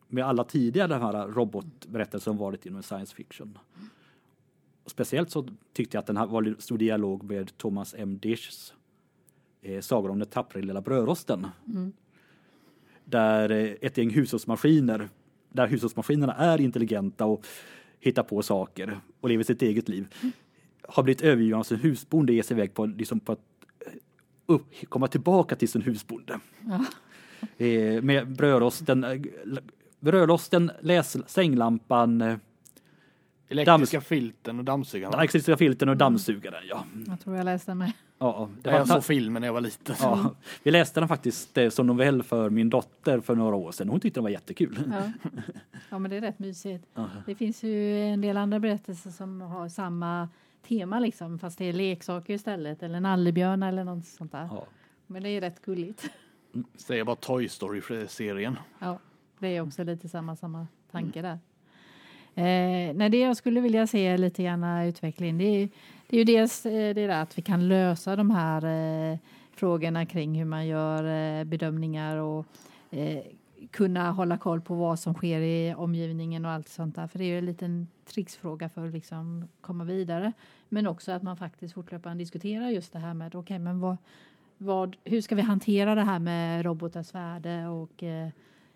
med 0.08 0.24
alla 0.24 0.44
tidigare 0.44 0.94
här 0.94 1.28
robotberättelser 1.28 2.24
som 2.30 2.36
varit 2.36 2.66
inom 2.66 2.82
science 2.82 3.14
fiction. 3.14 3.58
Speciellt 4.86 5.30
så 5.30 5.48
tyckte 5.72 5.96
jag 5.96 6.00
att 6.00 6.06
den 6.06 6.16
här 6.16 6.26
var 6.26 6.56
stor 6.58 6.78
dialog 6.78 7.22
med 7.22 7.56
Thomas 7.58 7.94
M. 7.98 8.18
Dishs 8.18 8.74
eh, 9.62 9.80
Sagor 9.80 10.10
om 10.10 10.18
den 10.18 10.28
tappra 10.28 10.60
lilla 10.60 10.80
brödrosten. 10.80 11.46
Mm. 11.66 11.92
Där 13.04 13.50
eh, 13.50 13.74
ett 13.80 13.98
gäng 13.98 14.10
hushållsmaskiner, 14.10 15.08
där 15.48 15.66
hushållsmaskinerna 15.66 16.34
är 16.34 16.60
intelligenta 16.60 17.24
och 17.24 17.46
hittar 18.00 18.22
på 18.22 18.42
saker 18.42 19.00
och 19.20 19.28
lever 19.28 19.44
sitt 19.44 19.62
eget 19.62 19.88
liv. 19.88 20.14
Har 20.88 21.02
blivit 21.02 21.22
övergivna 21.22 21.58
av 21.58 21.62
sin 21.62 21.78
husbonde 21.78 22.32
och 22.32 22.34
ger 22.34 22.42
sig 22.42 22.56
iväg 22.56 22.74
på, 22.74 22.86
liksom 22.86 23.20
på 23.20 23.32
att 23.32 23.40
eh, 23.86 23.92
upp, 24.46 24.74
komma 24.88 25.08
tillbaka 25.08 25.56
till 25.56 25.68
sin 25.68 25.82
husbonde. 25.82 26.40
Ja. 26.68 26.84
Eh, 27.64 28.02
med 28.02 28.28
brödrosten, 28.28 29.04
eh, 29.04 29.20
brödrosten, 30.00 30.70
läs, 30.80 31.30
sänglampan, 31.30 32.20
eh, 32.20 32.36
Elektriska 33.48 34.00
filten 34.00 34.58
och 34.58 34.64
dammsugaren. 34.64 35.14
Elektriska 35.14 35.56
filten 35.56 35.88
och 35.88 35.96
dammsugaren, 35.96 36.64
ja. 36.68 36.84
Jag 37.06 37.20
tror 37.20 37.36
jag 37.36 37.44
läste 37.44 37.74
med. 37.74 37.92
Ja, 38.22 38.48
det 38.62 38.70
var 38.70 38.78
jag 38.78 38.88
såg 38.88 39.04
filmen 39.04 39.40
när 39.40 39.48
jag 39.48 39.52
var 39.52 39.60
liten. 39.60 39.96
Ja, 40.00 40.34
vi 40.62 40.70
läste 40.70 41.00
den 41.00 41.08
faktiskt 41.08 41.58
eh, 41.58 41.68
som 41.68 41.86
novell 41.86 42.22
för 42.22 42.50
min 42.50 42.70
dotter 42.70 43.20
för 43.20 43.34
några 43.34 43.56
år 43.56 43.72
sedan. 43.72 43.88
Hon 43.88 44.00
tyckte 44.00 44.20
den 44.20 44.24
var 44.24 44.30
jättekul. 44.30 44.78
Ja, 44.92 45.30
ja 45.90 45.98
men 45.98 46.10
det 46.10 46.16
är 46.16 46.20
rätt 46.20 46.38
mysigt. 46.38 46.86
Ja. 46.94 47.08
Det 47.26 47.34
finns 47.34 47.62
ju 47.62 48.00
en 48.00 48.20
del 48.20 48.36
andra 48.36 48.58
berättelser 48.58 49.10
som 49.10 49.40
har 49.40 49.68
samma 49.68 50.28
tema 50.68 51.00
liksom, 51.00 51.38
fast 51.38 51.58
det 51.58 51.64
är 51.64 51.72
leksaker 51.72 52.34
istället 52.34 52.82
eller 52.82 53.00
nallebjörnar 53.00 53.68
eller 53.68 53.84
något 53.84 54.06
sånt 54.06 54.32
där. 54.32 54.48
Ja. 54.50 54.66
Men 55.06 55.22
det 55.22 55.28
är 55.28 55.40
rätt 55.40 55.62
gulligt. 55.62 56.10
Säger 56.76 57.04
bara 57.04 57.16
Toy 57.16 57.48
Story-serien. 57.48 58.58
Ja, 58.78 58.98
det 59.38 59.56
är 59.56 59.60
också 59.60 59.84
lite 59.84 60.08
samma, 60.08 60.36
samma 60.36 60.66
tanke 60.90 61.18
mm. 61.18 61.30
där. 61.30 61.38
Eh, 62.34 62.94
nej, 62.94 63.10
det 63.10 63.18
jag 63.18 63.36
skulle 63.36 63.60
vilja 63.60 63.86
se 63.86 64.16
lite 64.16 64.42
grann 64.42 64.64
utveckling 64.64 65.38
det 65.38 65.44
är, 65.44 65.68
det 66.10 66.16
är 66.16 66.18
ju 66.18 66.24
dels 66.24 66.66
eh, 66.66 66.94
det 66.94 67.06
där 67.06 67.22
att 67.22 67.38
vi 67.38 67.42
kan 67.42 67.68
lösa 67.68 68.16
de 68.16 68.30
här 68.30 68.64
eh, 69.12 69.18
frågorna 69.50 70.06
kring 70.06 70.38
hur 70.38 70.44
man 70.44 70.66
gör 70.66 71.04
eh, 71.04 71.44
bedömningar 71.44 72.16
och 72.16 72.46
eh, 72.90 73.22
kunna 73.70 74.10
hålla 74.10 74.38
koll 74.38 74.60
på 74.60 74.74
vad 74.74 74.98
som 74.98 75.14
sker 75.14 75.40
i 75.40 75.74
omgivningen 75.74 76.44
och 76.44 76.50
allt 76.50 76.68
sånt 76.68 76.96
där. 76.96 77.06
För 77.06 77.18
det 77.18 77.24
är 77.24 77.28
ju 77.28 77.38
en 77.38 77.46
liten 77.46 77.88
tricksfråga 78.04 78.68
för 78.68 78.86
att 78.86 78.92
liksom 78.92 79.48
komma 79.60 79.84
vidare. 79.84 80.32
Men 80.68 80.86
också 80.86 81.12
att 81.12 81.22
man 81.22 81.36
faktiskt 81.36 81.74
fortlöpande 81.74 82.22
diskuterar 82.22 82.68
just 82.68 82.92
det 82.92 82.98
här 82.98 83.14
med 83.14 83.28
okej, 83.28 83.38
okay, 83.38 83.58
men 83.58 83.80
vad, 83.80 83.96
vad, 84.58 84.96
hur 85.04 85.20
ska 85.20 85.34
vi 85.34 85.42
hantera 85.42 85.94
det 85.94 86.02
här 86.02 86.18
med 86.18 86.64
robotars 86.64 87.14
värde 87.14 87.66
och 87.66 88.02
eh, 88.02 88.28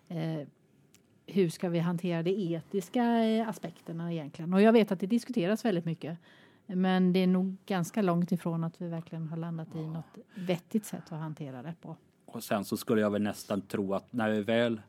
eh 0.07 0.47
hur 1.27 1.49
ska 1.49 1.69
vi 1.69 1.79
hantera 1.79 2.23
de 2.23 2.55
etiska 2.55 3.03
eh, 3.03 3.49
aspekterna 3.49 4.13
egentligen? 4.13 4.53
Och 4.53 4.61
jag 4.61 4.73
vet 4.73 4.91
att 4.91 4.99
det 4.99 5.07
diskuteras 5.07 5.65
väldigt 5.65 5.85
mycket. 5.85 6.17
Men 6.67 7.13
det 7.13 7.19
är 7.19 7.27
nog 7.27 7.57
ganska 7.65 8.01
långt 8.01 8.31
ifrån 8.31 8.63
att 8.63 8.81
vi 8.81 8.87
verkligen 8.87 9.27
har 9.27 9.37
landat 9.37 9.75
i 9.75 9.81
något 9.87 10.17
vettigt 10.35 10.85
sätt 10.85 11.03
att 11.09 11.19
hantera 11.19 11.63
det 11.63 11.73
på. 11.81 11.97
Och 12.25 12.43
sen 12.43 12.65
så 12.65 12.77
skulle 12.77 13.01
jag 13.01 13.11
väl 13.11 13.21
nästan 13.21 13.61
tro 13.61 13.93
att 13.93 14.13
när 14.13 14.29
vi 14.29 14.41
väl 14.41 14.81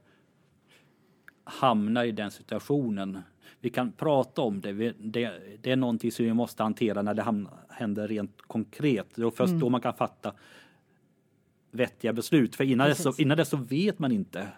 hamnar 1.44 2.04
i 2.04 2.12
den 2.12 2.30
situationen, 2.30 3.18
vi 3.60 3.70
kan 3.70 3.92
prata 3.92 4.42
om 4.42 4.60
det, 4.60 4.72
vi, 4.72 4.92
det, 4.98 5.32
det 5.62 5.72
är 5.72 5.76
någonting 5.76 6.12
som 6.12 6.24
vi 6.24 6.34
måste 6.34 6.62
hantera 6.62 7.02
när 7.02 7.14
det 7.14 7.46
händer 7.68 8.08
rent 8.08 8.42
konkret. 8.42 9.06
Det 9.14 9.22
är 9.22 9.30
först 9.30 9.48
mm. 9.48 9.60
då 9.60 9.68
man 9.68 9.80
kan 9.80 9.94
fatta 9.94 10.32
vettiga 11.70 12.12
beslut. 12.12 12.56
För 12.56 12.64
innan 12.64 12.88
dess, 12.88 13.02
så, 13.02 13.14
innan 13.18 13.36
dess 13.36 13.48
så 13.48 13.56
vet 13.56 13.98
man 13.98 14.12
inte 14.12 14.48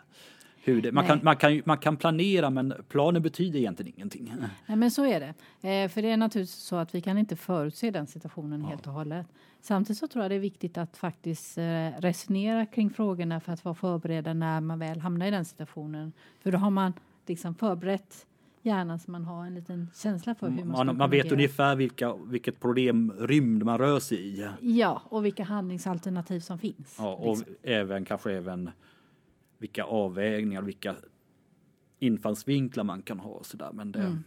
hur 0.68 0.82
det, 0.82 0.92
man, 0.92 1.06
kan, 1.06 1.20
man, 1.22 1.36
kan, 1.36 1.62
man 1.64 1.78
kan 1.78 1.96
planera 1.96 2.50
men 2.50 2.74
planen 2.88 3.22
betyder 3.22 3.58
egentligen 3.58 3.92
ingenting. 3.96 4.34
Nej 4.66 4.76
men 4.76 4.90
så 4.90 5.04
är 5.04 5.20
det. 5.20 5.34
Eh, 5.68 5.88
för 5.88 6.02
det 6.02 6.10
är 6.10 6.16
naturligtvis 6.16 6.56
så 6.56 6.76
att 6.76 6.94
vi 6.94 7.00
kan 7.00 7.18
inte 7.18 7.36
förutse 7.36 7.90
den 7.90 8.06
situationen 8.06 8.62
ja. 8.62 8.68
helt 8.68 8.86
och 8.86 8.92
hållet. 8.92 9.26
Samtidigt 9.60 9.98
så 9.98 10.08
tror 10.08 10.24
jag 10.24 10.30
det 10.30 10.34
är 10.34 10.40
viktigt 10.40 10.78
att 10.78 10.96
faktiskt 10.96 11.58
eh, 11.58 11.88
resonera 11.98 12.66
kring 12.66 12.90
frågorna 12.90 13.40
för 13.40 13.52
att 13.52 13.64
vara 13.64 13.74
förberedda 13.74 14.34
när 14.34 14.60
man 14.60 14.78
väl 14.78 15.00
hamnar 15.00 15.26
i 15.26 15.30
den 15.30 15.44
situationen. 15.44 16.12
För 16.42 16.52
då 16.52 16.58
har 16.58 16.70
man 16.70 16.92
liksom 17.26 17.54
förberett 17.54 18.26
hjärnan 18.62 18.98
så 18.98 19.10
man 19.10 19.24
har 19.24 19.46
en 19.46 19.54
liten 19.54 19.90
känsla 19.94 20.34
för 20.34 20.48
hur 20.48 20.64
man 20.64 20.86
Man, 20.86 20.96
man 20.96 21.10
vet 21.10 21.32
ungefär 21.32 21.76
vilka, 21.76 22.14
vilket 22.14 22.60
problemrymd 22.60 23.64
man 23.64 23.78
rör 23.78 24.00
sig 24.00 24.18
i. 24.18 24.48
Ja, 24.60 25.02
och 25.04 25.24
vilka 25.24 25.44
handlingsalternativ 25.44 26.40
som 26.40 26.58
finns. 26.58 26.96
Ja, 26.98 27.14
och 27.14 27.36
liksom. 27.36 27.54
även 27.62 28.04
kanske 28.04 28.32
även 28.32 28.70
vilka 29.58 29.84
avvägningar, 29.84 30.62
vilka 30.62 30.96
infallsvinklar 31.98 32.84
man 32.84 33.02
kan 33.02 33.20
ha. 33.20 33.42
Så 33.42 33.56
där. 33.56 33.72
Men 33.72 33.92
det... 33.92 34.02
Mm. 34.02 34.24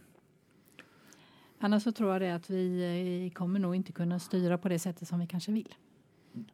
Annars 1.58 1.82
så 1.82 1.92
tror 1.92 2.12
jag 2.12 2.22
det 2.22 2.34
att 2.34 2.50
vi 2.50 3.24
eh, 3.26 3.32
kommer 3.32 3.60
nog 3.60 3.74
inte 3.74 3.92
kunna 3.92 4.18
styra 4.18 4.58
på 4.58 4.68
det 4.68 4.78
sättet 4.78 5.08
som 5.08 5.20
vi 5.20 5.26
kanske 5.26 5.52
vill. 5.52 5.74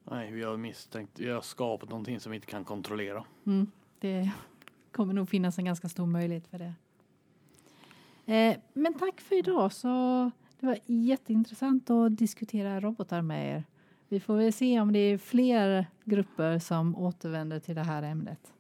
Nej, 0.05 0.33
vi 0.33 0.43
har 0.43 0.57
misstänkt, 0.57 1.21
vi 1.21 1.31
har 1.31 1.41
skapat 1.41 1.89
någonting 1.89 2.21
som 2.21 2.31
vi 2.31 2.37
inte 2.37 2.47
kan 2.47 2.65
kontrollera. 2.65 3.25
Mm, 3.47 3.67
det 3.99 4.31
kommer 4.93 5.15
nog 5.15 5.29
finnas 5.29 5.59
en 5.59 5.65
ganska 5.65 5.89
stor 5.89 6.07
möjlighet 6.07 6.47
för 6.47 6.59
det. 6.59 6.75
Eh, 8.35 8.57
men 8.73 8.95
tack 8.95 9.21
för 9.21 9.39
idag. 9.39 9.73
Så 9.73 9.89
det 10.61 10.67
var 10.67 10.79
jätteintressant 10.87 11.91
att 11.91 12.17
diskutera 12.17 12.81
robotar 12.81 13.23
med 13.23 13.57
er. 13.57 13.65
Vi 14.09 14.21
får 14.21 14.37
väl 14.37 14.53
se 14.53 14.81
om 14.81 14.93
det 14.93 14.99
är 14.99 15.19
fler 15.19 15.87
grupper 16.05 16.59
som 16.59 16.97
återvänder 16.97 17.61
till 17.61 17.75
det 17.75 17.83
här 17.83 18.03
ämnet. 18.03 18.53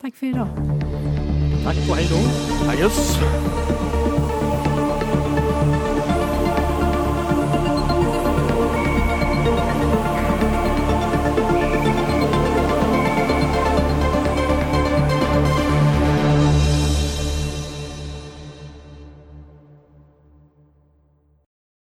Tack 0.00 0.14
för 0.16 0.26
idag. 0.26 0.48
Tack 1.64 1.76
och 1.90 1.96
hej 1.96 2.08
då. 2.10 2.70
Adjöss. 2.70 3.18